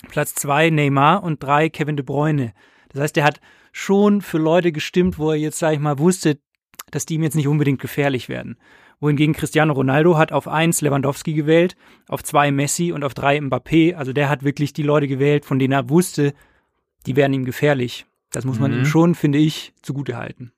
[0.08, 2.52] Platz 2 Neymar und 3 Kevin de Bruyne.
[2.96, 3.40] Das heißt, er hat
[3.72, 6.38] schon für Leute gestimmt, wo er jetzt, sag ich mal, wusste,
[6.90, 8.56] dass die ihm jetzt nicht unbedingt gefährlich werden.
[9.00, 11.76] Wohingegen Cristiano Ronaldo hat auf 1 Lewandowski gewählt,
[12.08, 13.94] auf 2 Messi und auf 3 Mbappé.
[13.94, 16.32] Also der hat wirklich die Leute gewählt, von denen er wusste,
[17.04, 18.06] die werden ihm gefährlich.
[18.32, 18.78] Das muss man Mhm.
[18.78, 20.52] ihm schon, finde ich, zugute halten.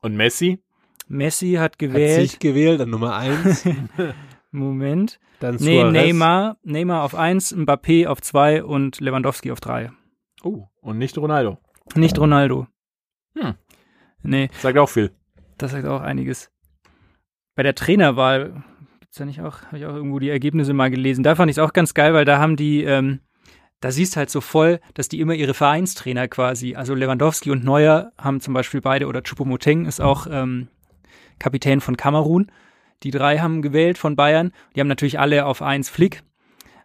[0.00, 0.62] Und Messi?
[1.08, 3.64] Messi hat Hat gewählt, sich gewählt an Nummer 1,
[4.50, 5.84] Moment, dann nee.
[5.84, 9.92] Neymar, Neymar auf 1, Mbappé auf 2 und Lewandowski auf 3.
[10.42, 11.58] Oh, und nicht Ronaldo.
[11.94, 12.66] Nicht Ronaldo.
[13.38, 13.54] Hm.
[14.22, 15.12] Nee, Sagt auch viel.
[15.58, 16.50] das sagt auch einiges.
[17.54, 18.64] Bei der Trainerwahl
[19.00, 21.22] gibt's ja nicht auch, habe ich auch irgendwo die Ergebnisse mal gelesen.
[21.22, 23.20] Da fand ich es auch ganz geil, weil da haben die, ähm,
[23.80, 28.12] da siehst halt so voll, dass die immer ihre Vereinstrainer quasi, also Lewandowski und Neuer
[28.18, 30.68] haben zum Beispiel beide oder Choupo-Moting ist auch ähm,
[31.38, 32.50] Kapitän von Kamerun.
[33.02, 34.52] Die drei haben gewählt von Bayern.
[34.74, 36.22] Die haben natürlich alle auf eins Flick.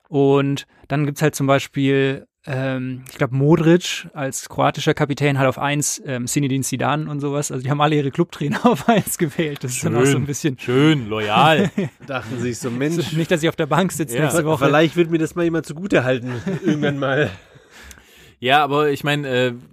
[0.09, 5.59] Und dann gibt's halt zum Beispiel, ähm, ich glaube, Modric als kroatischer Kapitän hat auf
[5.59, 7.51] eins ähm, Zinedine Zidane und sowas.
[7.51, 9.63] Also die haben alle ihre Clubtrainer auf eins gewählt.
[9.63, 11.69] Das ist dann auch so ein bisschen, Schön, loyal.
[12.07, 14.23] Dachten sich so, Mensch, nicht, dass ich auf der Bank sitze Ja.
[14.23, 14.65] nächste Woche.
[14.65, 16.33] vielleicht wird mir das mal jemand zugute halten.
[16.65, 17.29] Irgendwann mal.
[18.39, 19.27] ja, aber ich meine,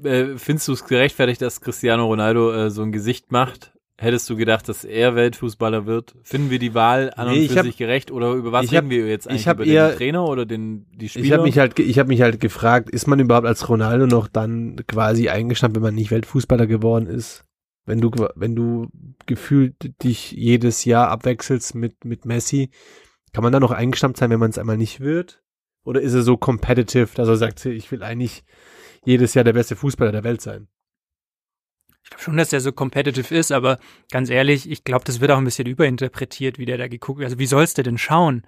[0.04, 3.72] äh, äh, findest du es gerechtfertigt, dass Cristiano Ronaldo äh, so ein Gesicht macht?
[4.00, 6.14] Hättest du gedacht, dass er Weltfußballer wird?
[6.22, 8.70] Finden wir die Wahl an Nee, und für hab- sich gerecht oder über was ich
[8.70, 9.46] hab- reden wir jetzt eigentlich?
[9.46, 11.24] ich über eher- den Trainer oder den, die Spieler?
[11.26, 14.28] Ich habe mich halt, ich habe mich halt gefragt, ist man überhaupt als Ronaldo noch
[14.28, 17.44] dann quasi eingestanden, wenn man nicht Weltfußballer geworden ist?
[17.86, 18.86] Wenn du, wenn du
[19.26, 19.74] gefühlt
[20.04, 22.70] dich jedes Jahr abwechselst mit, mit Messi,
[23.32, 25.42] kann man dann noch eingestammt sein, wenn man es einmal nicht wird?
[25.84, 28.44] Oder ist er so competitive, dass er sagt, ich will eigentlich
[29.04, 30.68] jedes Jahr der beste Fußballer der Welt sein?
[32.08, 33.78] Ich glaube schon, dass der so competitive ist, aber
[34.10, 37.26] ganz ehrlich, ich glaube, das wird auch ein bisschen überinterpretiert, wie der da geguckt wird.
[37.26, 38.44] Also wie sollst du denn schauen?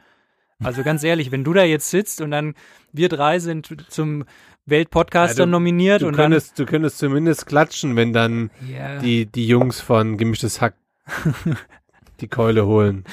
[0.62, 2.54] Also ganz ehrlich, wenn du da jetzt sitzt und dann
[2.92, 4.24] wir drei sind zum
[4.66, 8.98] Weltpodcaster Ja, du- nominiert Du und könntest, du könntest zumindest klatschen, wenn dann dann ja,
[8.98, 10.74] die, die Jungs von Gemischtes Hack
[12.20, 13.04] die Keule holen.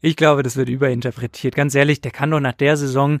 [0.00, 1.54] ich glaube, das wird überinterpretiert.
[1.54, 3.20] Ganz ehrlich, der kann doch nach der Saison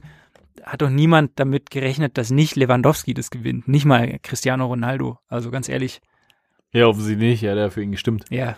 [0.66, 5.18] hat doch niemand damit gerechnet, dass nicht Lewandowski das gewinnt, nicht mal Cristiano Ronaldo.
[5.28, 6.00] Also ganz ehrlich,
[6.72, 7.42] ja, offensichtlich nicht.
[7.42, 8.24] Ja, der hat für ihn gestimmt.
[8.30, 8.56] ja.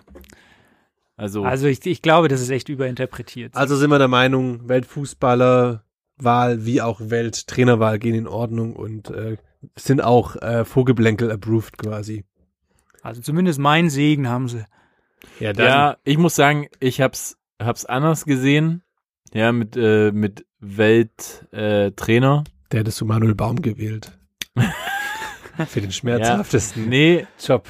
[1.17, 3.57] Also, Also ich, ich glaube, das ist echt überinterpretiert.
[3.57, 9.37] Also sind wir der Meinung, Weltfußballerwahl wie auch Welttrainerwahl gehen in Ordnung und äh,
[9.75, 12.25] sind auch äh, Vogelblänkel approved quasi.
[13.03, 14.65] Also zumindest mein Segen haben sie.
[15.41, 18.83] Ja, ja, ich muss sagen, ich hab's, hab's anders gesehen.
[19.33, 22.45] Ja, mit, äh, mit Welttrainer.
[22.47, 24.19] Äh, der hättest du Manuel Baum gewählt.
[25.67, 27.69] Für den schmerzhaftesten nee, Job.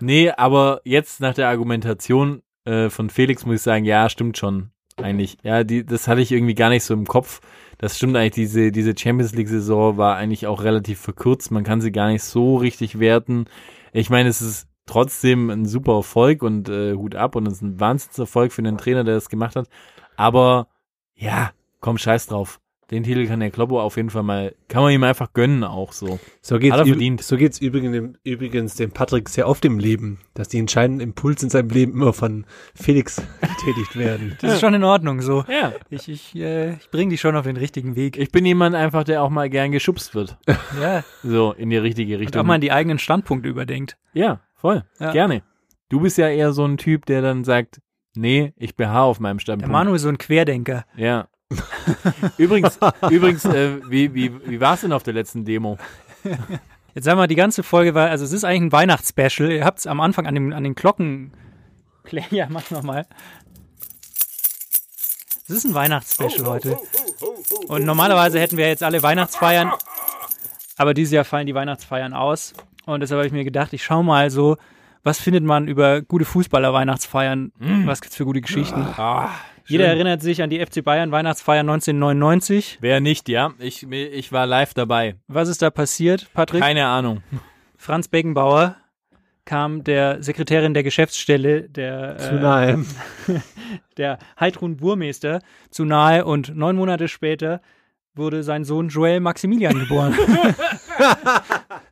[0.00, 4.70] nee, aber jetzt nach der Argumentation äh, von Felix muss ich sagen, ja, stimmt schon.
[4.96, 5.38] Eigentlich.
[5.42, 7.40] Ja, die, das hatte ich irgendwie gar nicht so im Kopf.
[7.78, 11.50] Das stimmt eigentlich, diese, diese Champions League-Saison war eigentlich auch relativ verkürzt.
[11.50, 13.46] Man kann sie gar nicht so richtig werten.
[13.92, 17.62] Ich meine, es ist trotzdem ein super Erfolg und äh, Hut ab und es ist
[17.62, 19.68] ein Wahnsinnserfolg für den Trainer, der das gemacht hat.
[20.16, 20.68] Aber
[21.14, 22.60] ja, komm, scheiß drauf.
[22.90, 25.92] Den Titel kann der Kloppo auf jeden Fall mal, kann man ihm einfach gönnen auch
[25.92, 26.18] so.
[26.42, 27.22] So geht's, Hat er verdient.
[27.22, 31.46] so geht's übrigens, dem, übrigens dem Patrick sehr oft im Leben, dass die entscheidenden Impulse
[31.46, 32.44] in seinem Leben immer von
[32.74, 34.36] Felix getätigt werden.
[34.42, 35.44] Das ist schon in Ordnung so.
[35.48, 35.72] Ja.
[35.88, 38.18] Ich, ich, äh, ich bringe dich schon auf den richtigen Weg.
[38.18, 40.36] Ich bin jemand einfach, der auch mal gern geschubst wird.
[40.80, 41.04] Ja.
[41.22, 42.42] So, in die richtige Und Richtung.
[42.42, 43.96] auch mal die eigenen Standpunkte überdenkt.
[44.12, 44.84] ja, voll.
[45.00, 45.12] Ja.
[45.12, 45.42] Gerne.
[45.88, 47.80] Du bist ja eher so ein Typ, der dann sagt,
[48.16, 49.72] nee, ich beharre auf meinem Der Standpunkt.
[49.72, 50.84] Manu ist so ein Querdenker.
[50.96, 51.28] Ja.
[52.38, 52.78] übrigens,
[53.10, 55.78] übrigens, äh, wie, wie, wie war es denn auf der letzten Demo?
[56.94, 59.50] Jetzt sagen wir, die ganze Folge war, also es ist eigentlich ein Weihnachtsspecial.
[59.50, 61.32] Ihr habt es am Anfang an, dem, an den Glocken.
[62.30, 63.06] Ja, mach nochmal.
[65.48, 66.78] Es ist ein Weihnachtsspecial heute.
[67.66, 69.72] Und normalerweise hätten wir jetzt alle Weihnachtsfeiern,
[70.76, 72.52] aber dieses Jahr fallen die Weihnachtsfeiern aus.
[72.84, 74.58] Und deshalb habe ich mir gedacht, ich schau mal so,
[75.04, 77.52] was findet man über gute Fußballer-Weihnachtsfeiern?
[77.84, 78.80] Was gibt's für gute Geschichten?
[78.80, 79.30] Ah,
[79.66, 82.78] Jeder erinnert sich an die FC Bayern Weihnachtsfeier 1999.
[82.80, 83.52] Wer nicht, ja?
[83.58, 85.16] Ich, ich war live dabei.
[85.28, 86.62] Was ist da passiert, Patrick?
[86.62, 87.22] Keine Ahnung.
[87.76, 88.76] Franz Beckenbauer
[89.44, 92.84] kam der Sekretärin der Geschäftsstelle der, Zu äh, nahe.
[93.98, 95.40] der Heidrun Burmeister
[95.70, 97.60] zu nahe und neun Monate später
[98.14, 100.14] wurde sein Sohn Joel Maximilian geboren.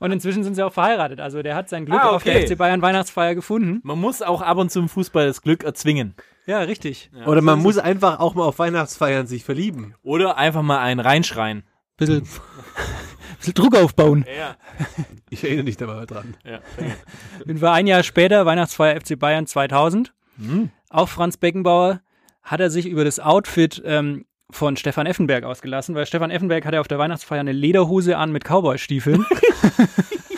[0.00, 1.20] Und inzwischen sind sie auch verheiratet.
[1.20, 2.46] Also der hat sein Glück Ah, auf der okay.
[2.46, 3.80] FC Bayern Weihnachtsfeier gefunden.
[3.82, 6.14] Man muss auch ab und zu im Fußball das Glück erzwingen.
[6.46, 7.10] Ja, richtig.
[7.26, 9.94] Oder man muss einfach auch mal auf Weihnachtsfeiern sich verlieben.
[10.02, 11.64] Oder einfach mal einen reinschreien.
[11.96, 12.26] Bisschen,
[13.38, 14.24] bisschen Druck aufbauen.
[14.38, 14.56] Ja.
[15.30, 16.36] Ich erinnere dich da mal dran.
[16.44, 16.60] ja.
[17.44, 20.14] Bin wir ein Jahr später, Weihnachtsfeier FC Bayern 2000.
[20.38, 20.70] Hm.
[20.90, 22.00] Auch Franz Beckenbauer
[22.42, 26.80] hat er sich über das Outfit ähm, von Stefan Effenberg ausgelassen, weil Stefan Effenberg hatte
[26.80, 29.24] auf der Weihnachtsfeier eine Lederhose an mit Cowboystiefeln.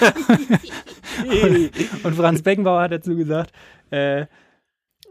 [1.42, 1.70] und,
[2.04, 3.52] und Franz Beckenbauer hat dazu gesagt,
[3.90, 4.26] äh,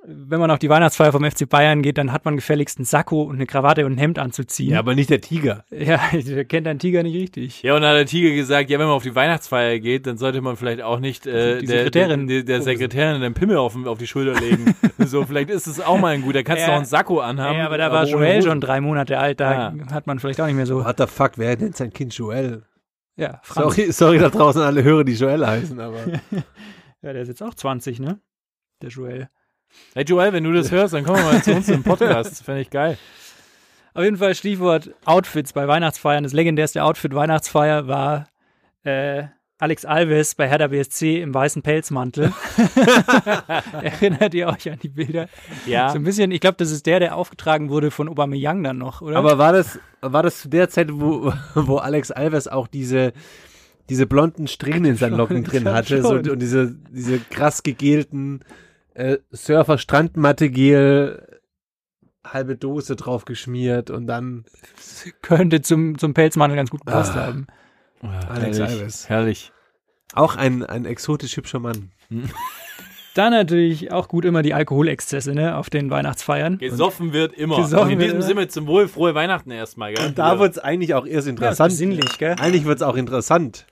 [0.06, 3.22] wenn man auf die Weihnachtsfeier vom FC Bayern geht, dann hat man gefälligst einen Sakko
[3.24, 4.72] und eine Krawatte und ein Hemd anzuziehen.
[4.72, 5.66] Ja, aber nicht der Tiger.
[5.70, 7.62] Ja, der kennt einen Tiger nicht richtig.
[7.64, 10.18] Ja, und dann hat der Tiger gesagt, ja, wenn man auf die Weihnachtsfeier geht, dann
[10.18, 13.76] sollte man vielleicht auch nicht äh, Die der, Sekretärin- der, der Sekretärin den Pimmel auf,
[13.86, 14.74] auf die Schulter legen.
[15.00, 16.44] so, vielleicht ist es auch mal ein guter.
[16.44, 16.72] Kannst du Ja.
[16.72, 17.58] noch einen Sakko anhaben.
[17.60, 19.94] Ja, aber da war Joel schon drei Monate alt, da Ah.
[19.94, 20.84] hat man vielleicht auch nicht mehr so.
[20.86, 22.64] What the fuck, wer nennt sein Kind Joel?
[23.18, 23.76] Ja, Franz.
[23.76, 25.98] Sorry, sorry da draußen alle Hörer, die Joel heißen, aber.
[27.02, 28.20] Ja, der ist jetzt auch 20, ne?
[28.82, 29.30] Der Joel.
[29.94, 32.30] Hey Joel, wenn du das hörst, dann komm mal zu uns im Podcast.
[32.30, 32.98] Das Fände ich geil.
[33.94, 36.24] Auf jeden Fall Stichwort Outfits bei Weihnachtsfeiern.
[36.24, 38.28] Das legendärste Outfit Weihnachtsfeier war
[38.84, 39.24] äh,
[39.58, 42.32] Alex Alves bei Hertha BSC im weißen Pelzmantel.
[43.84, 45.28] Erinnert ihr euch an die Bilder?
[45.66, 45.90] Ja.
[45.90, 49.02] So ein bisschen, ich glaube, das ist der, der aufgetragen wurde von Aubameyang dann noch,
[49.02, 49.18] oder?
[49.18, 53.12] Aber war das, war das zu der Zeit, wo, wo Alex Alves auch diese,
[53.90, 58.40] diese blonden Strähnen in seinen Locken drin hatte so, und diese, diese krass gegelten
[58.94, 61.40] äh, Surfer-Strandmatte-Gel,
[62.26, 64.46] halbe Dose drauf geschmiert und dann
[65.22, 67.28] könnte zum, zum Pelzmantel ganz gut gepasst Ah.
[67.28, 67.48] haben.
[68.02, 69.10] Alex herrlich, Alves.
[69.10, 69.52] Herrlich.
[70.14, 71.92] auch ein, ein exotisch hübscher Mann.
[73.16, 76.60] Dann natürlich auch gut immer die Alkoholexzesse, ne, auf den Weihnachtsfeiern.
[76.60, 77.58] Gesoffen wird immer.
[77.58, 78.22] Gesoffen und in wird diesem.
[78.22, 80.12] Sinne zum Wohl frohe Weihnachten erstmal, gell?
[80.14, 80.40] Da Ja.
[80.40, 81.74] wird's eigentlich auch erst Ja, interessant.
[81.74, 82.36] sinnlich, gell?
[82.40, 83.66] eigentlich wird's auch interessant.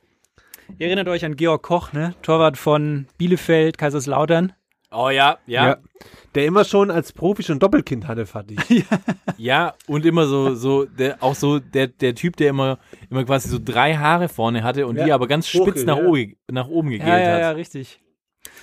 [0.78, 2.16] Ihr erinnert euch an Georg Koch, ne?
[2.24, 4.52] Torwart von Bielefeld, Kaiserslautern.
[4.92, 5.78] Oh ja, ja, ja.
[6.36, 8.86] Der immer schon als Profi schon Doppelkind hatte, fand ich.
[9.88, 12.78] und immer so, so, der, auch so der, der Typ, der immer,
[13.10, 15.98] immer quasi so drei Haare vorne hatte und Ja, die aber ganz spitz hochge- nach,
[15.98, 16.06] ja.
[16.06, 17.40] oben, nach oben gegelt Ja, ja, hat.
[17.42, 18.00] ja, richtig.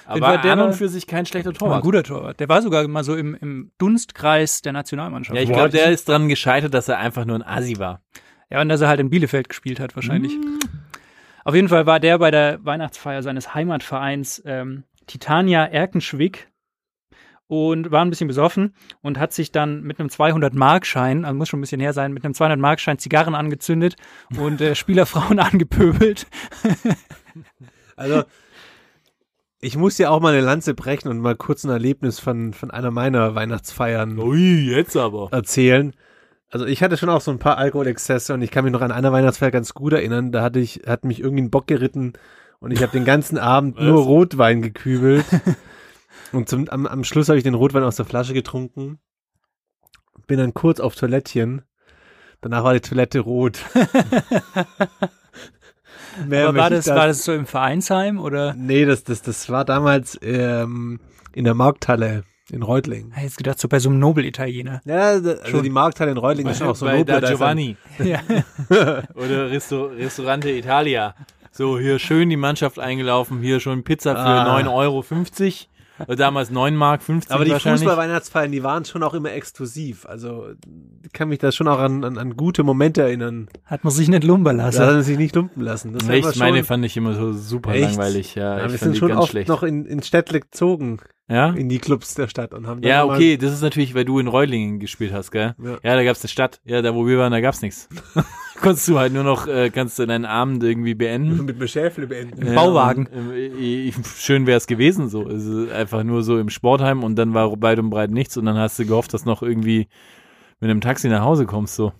[0.07, 1.83] Aber der an und war- für sich kein schlechter War ein Torwart.
[1.83, 2.41] guter Torwart.
[2.41, 5.37] Der war sogar mal so im, im Dunstkreis der Nationalmannschaft.
[5.37, 8.03] Ja, ich glaube, der ist dran gescheitert, dass er einfach nur ein Asi war.
[8.51, 10.33] Ja, und dass er halt in Bielefeld gespielt hat, wahrscheinlich.
[11.45, 16.49] Auf jeden Fall war der bei der Weihnachtsfeier seines Heimatvereins ähm, Titania Erkenschwick
[17.47, 21.59] und war ein bisschen besoffen und hat sich dann mit einem 200-Markschein, also muss schon
[21.59, 23.97] ein bisschen her sein, mit einem 200-Markschein Zigarren angezündet
[24.39, 26.27] und äh, Spielerfrauen angepöbelt.
[27.97, 28.25] Also,
[29.61, 32.71] ich muss ja auch mal eine Lanze brechen und mal kurz ein Erlebnis von, von
[32.71, 35.29] einer meiner Weihnachtsfeiern Ui, jetzt aber.
[35.33, 35.95] erzählen.
[36.51, 38.93] Also ich hatte schon auch so ein paar Alkoholexzesse und ich kann mich noch an
[38.93, 40.33] einer Weihnachtsfeier ganz gut erinnern.
[40.33, 42.13] Da hatte ich, hat mich irgendwie ein Bock geritten
[42.65, 44.03] und ich habe den ganzen Abend nur?
[44.03, 45.27] Rotwein gekübelt.
[46.33, 48.99] und zum, am, am Schluss habe ich den Rotwein aus der Flasche getrunken.
[50.27, 51.61] Bin dann kurz auf Toilettchen.
[52.41, 53.59] Danach war die Toilette rot.
[56.27, 58.55] Mehr Aber war ich das, war das so im Vereinsheim oder?
[58.55, 61.01] Nee, das, das, das war damals ähm,
[61.35, 63.09] in der Markthalle in Reutling.
[63.11, 64.81] Ich hätte jetzt gedacht, so bei so einem Nobel-Italiener.
[64.87, 67.31] Ja, da- also die Markthalle in Reutling ist schon auch so bei nobel, da ist
[67.31, 68.21] Giovanni ja.
[69.15, 71.15] oder Risto Restaurante Italia.
[71.57, 74.59] So, hier schön die Mannschaft eingelaufen, hier schon Pizza für Ah.
[74.61, 75.05] 9,50 Euro.
[76.09, 77.53] Oder damals 9 Mark 50 Aber die.
[77.53, 80.05] Fußball-Weihnachtsfeiern, die waren schon auch immer exklusiv.
[80.07, 80.49] Also
[81.05, 83.47] ich kann mich da schon auch an, an, an gute Momente erinnern.
[83.65, 84.81] Hat man sich nicht lumpen Da lassen.
[84.81, 85.93] hat man sich nicht lumpen lassen.
[85.93, 87.83] Das Echt, meine fand ich immer so super Echt?
[87.85, 88.35] langweilig.
[88.35, 89.49] Ja, ja, ich wir sind die schon ganz oft schlecht.
[89.49, 90.99] noch in, in Städtle gezogen,
[91.29, 91.51] ja?
[91.51, 94.27] in die Clubs der Stadt und haben Ja, okay, das ist natürlich, weil du in
[94.27, 95.55] Reulingen gespielt hast, gell?
[95.63, 95.79] Ja.
[95.85, 96.61] Ja, da gab's eine Stadt.
[96.65, 97.89] Ja, da wo wir waren, da gab's nichts.
[98.61, 101.45] Konntest du halt nur noch, äh, kannst du deinen Abend irgendwie beenden.
[101.45, 102.47] mit Beschäfle beenden.
[102.47, 103.07] Im Bauwagen.
[103.07, 105.27] und, äh, schön wär's gewesen so.
[105.27, 108.57] Also einfach nur so im Sportheim und dann war weit und breit nichts und dann
[108.57, 109.89] hast du gehofft, dass noch irgendwie
[110.61, 111.93] mit einem Taxi nach Hause kommst so.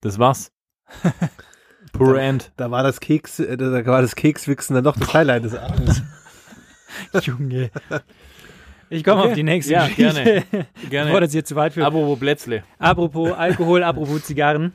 [0.00, 0.50] Das war's.
[1.92, 2.52] Poor End.
[2.56, 6.02] Da war das Keks, äh, da war das Kekswichsen dann doch das Highlight des Abends.
[7.22, 7.70] Junge.
[8.88, 9.28] Ich komme Okay.
[9.30, 10.02] auf die nächste Ja, Geschichte.
[10.02, 10.44] gerne.
[10.50, 11.20] Bevor Gerne.
[11.20, 11.86] das jetzt zu weit führt.
[11.86, 12.64] Apropos Plätzle.
[12.78, 14.72] Apropos Alkohol, apropos Zigarren.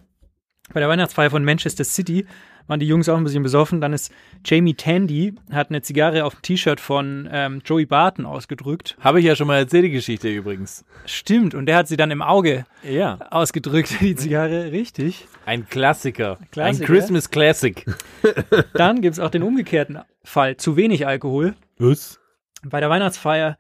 [0.73, 2.25] Bei der Weihnachtsfeier von Manchester City
[2.67, 3.79] waren die Jungs auch ein bisschen besoffen.
[3.79, 4.11] Dann ist
[4.43, 8.97] Jamie Tandy, hat eine Zigarre auf dem T-Shirt von ähm, Joey Barton ausgedrückt.
[8.99, 10.83] Habe ich ja schon mal erzählt, die Geschichte übrigens.
[11.05, 13.19] Stimmt, und der hat sie dann im Auge Ja.
[13.29, 14.71] ausgedrückt, die Zigarre.
[14.71, 15.27] Richtig.
[15.45, 16.39] Ein Klassiker.
[16.51, 16.83] Klassiker.
[16.83, 17.85] Ein Christmas Classic.
[18.73, 20.57] Dann gibt es auch den umgekehrten Fall.
[20.57, 21.53] Zu wenig Alkohol.
[21.77, 22.19] Was?
[22.63, 23.57] Bei der Weihnachtsfeier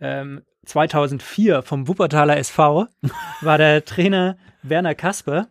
[0.00, 2.88] ähm, 2004 vom Wuppertaler SV
[3.42, 5.46] war der Trainer Werner Kasper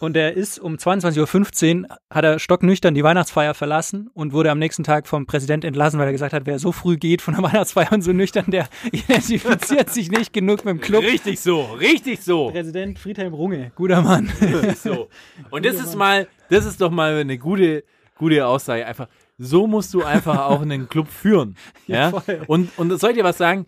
[0.00, 4.58] Und er ist um 22.15 Uhr, hat er stocknüchtern die Weihnachtsfeier verlassen und wurde am
[4.58, 7.42] nächsten Tag vom Präsident entlassen, weil er gesagt hat, wer so früh geht von der
[7.52, 11.02] Weihnachtsfeier und so nüchtern, der identifiziert sich nicht genug mit dem Club.
[11.02, 12.50] Richtig so, richtig so.
[12.50, 14.32] Präsident Friedhelm Runge, guter Mann.
[14.82, 15.10] so.
[15.50, 17.84] Und das ist mal, das ist doch mal eine gute,
[18.16, 18.86] gute Aussage.
[18.86, 21.56] Einfach, so musst du einfach auch einen Club führen.
[21.86, 22.10] Ja.
[22.10, 22.40] voll.
[22.46, 23.66] und, und soll ich dir was sagen?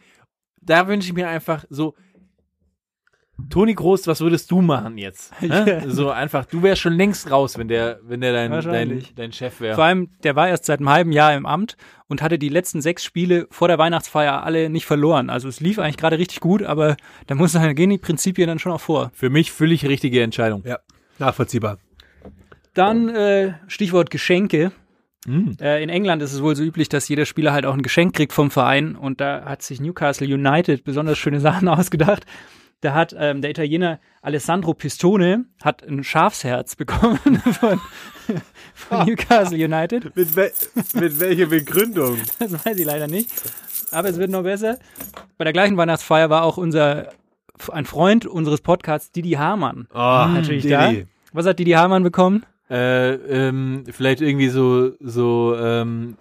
[0.62, 1.94] Da wünsche ich mir einfach so,
[3.48, 5.32] Toni Groß, was würdest du machen jetzt?
[5.40, 5.82] Hä?
[5.86, 9.60] So einfach, du wärst schon längst raus, wenn der, wenn der dein, dein, dein Chef
[9.60, 9.74] wäre.
[9.74, 11.76] Vor allem, der war erst seit einem halben Jahr im Amt
[12.08, 15.30] und hatte die letzten sechs Spiele vor der Weihnachtsfeier alle nicht verloren.
[15.30, 18.58] Also es lief eigentlich gerade richtig gut, aber da muss da gehen die Prinzipien dann
[18.58, 19.10] schon auch vor.
[19.14, 20.62] Für mich völlig richtige Entscheidung.
[20.66, 20.78] Ja,
[21.18, 21.78] nachvollziehbar.
[22.74, 24.72] Dann äh, Stichwort Geschenke.
[25.26, 25.52] Mm.
[25.60, 28.14] Äh, in England ist es wohl so üblich, dass jeder Spieler halt auch ein Geschenk
[28.14, 32.24] kriegt vom Verein und da hat sich Newcastle United besonders schöne Sachen ausgedacht.
[32.82, 37.80] Da hat ähm, der Italiener Alessandro Pistone hat ein Schafsherz bekommen von,
[38.74, 40.14] von Newcastle United.
[40.16, 40.52] Mit, wel
[40.94, 42.18] mit welcher Begründung?
[42.40, 43.30] Das weiß ich leider nicht.
[43.92, 44.78] Aber es wird noch besser.
[45.38, 47.12] Bei der gleichen Weihnachtsfeier war auch unser
[47.70, 49.86] ein Freund unseres Podcasts, Didi Hamann.
[49.94, 50.74] Oh, Natürlich Didi.
[50.74, 50.92] da.
[51.32, 52.44] Was hat Didi Hamann bekommen?
[52.68, 56.16] Äh, ähm, vielleicht irgendwie so, so, ähm,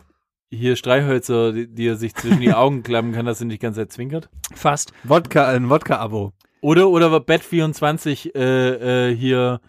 [0.51, 3.66] hier Streichhölzer, die, die er sich zwischen die Augen klappen kann, dass er nicht die
[3.66, 4.30] ganze Zeit zwinkert.
[4.53, 4.93] Fast.
[5.03, 6.34] Wodka, ein Wodka-Abo.
[6.62, 9.59] Oder, oder war Bet24 äh, äh, hier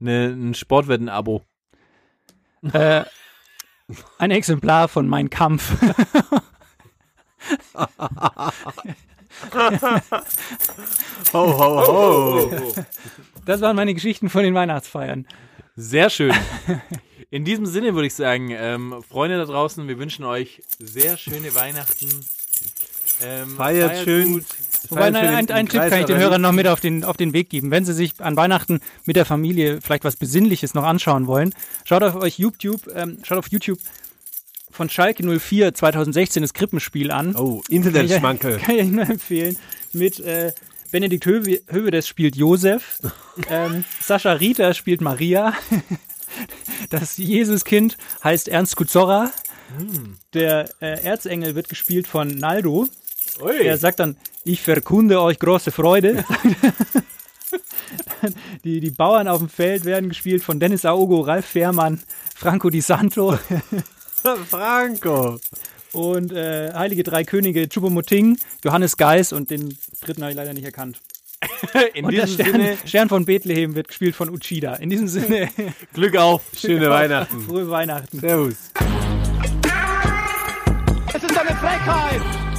[0.00, 1.42] ne, ein Sportwetten-Abo.
[2.72, 3.04] Äh,
[4.18, 5.72] ein Exemplar von Mein Kampf.
[11.32, 12.74] Ho, ho, ho.
[13.46, 15.26] Das waren meine Geschichten von den Weihnachtsfeiern.
[15.76, 16.34] Sehr schön.
[17.30, 21.54] In diesem Sinne würde ich sagen, ähm, Freunde da draußen, wir wünschen euch sehr schöne
[21.54, 22.08] Weihnachten.
[23.22, 24.32] Ähm, Feiert schön.
[24.32, 24.44] gut.
[24.88, 27.32] Wobei, ein, im ein Tipp kann ich den Hörern noch mit auf den, auf den
[27.32, 27.70] Weg geben.
[27.70, 31.54] Wenn sie sich an Weihnachten mit der Familie vielleicht was Besinnliches noch anschauen wollen,
[31.84, 33.78] schaut auf euch YouTube, ähm, schaut auf YouTube
[34.70, 37.36] von Schalke 04 2016 das Krippenspiel an.
[37.36, 38.58] Oh, Internetschmankel.
[38.64, 39.56] Kann ich nur empfehlen.
[39.92, 40.52] Mit äh,
[40.90, 43.00] Benedikt Höwe, Höwedes spielt Josef.
[43.48, 45.54] ähm, Sascha Rieter spielt Maria.
[46.90, 49.32] Das Jesuskind heißt Ernst Kuzorra.
[50.32, 52.88] Der äh, Erzengel wird gespielt von Naldo.
[53.62, 56.24] Er sagt dann, ich verkunde euch große Freude.
[58.64, 62.00] die, die Bauern auf dem Feld werden gespielt von Dennis Aogo, Ralf Fährmann,
[62.34, 63.38] Franco Di Santo
[64.50, 65.38] Franco.
[65.92, 70.64] und äh, Heilige Drei Könige Chupomoting, Johannes Geis und den dritten habe ich leider nicht
[70.64, 71.00] erkannt.
[71.94, 74.74] In Und der diesem Stern, Sinne, Stern von Bethlehem wird gespielt von Uchida.
[74.74, 75.48] In diesem Sinne,
[75.94, 76.42] Glück auf.
[76.54, 77.40] Schöne Weihnachten.
[77.40, 78.20] frohe Weihnachten.
[78.20, 78.56] Servus.
[81.14, 82.49] Es ist eine Frechheit!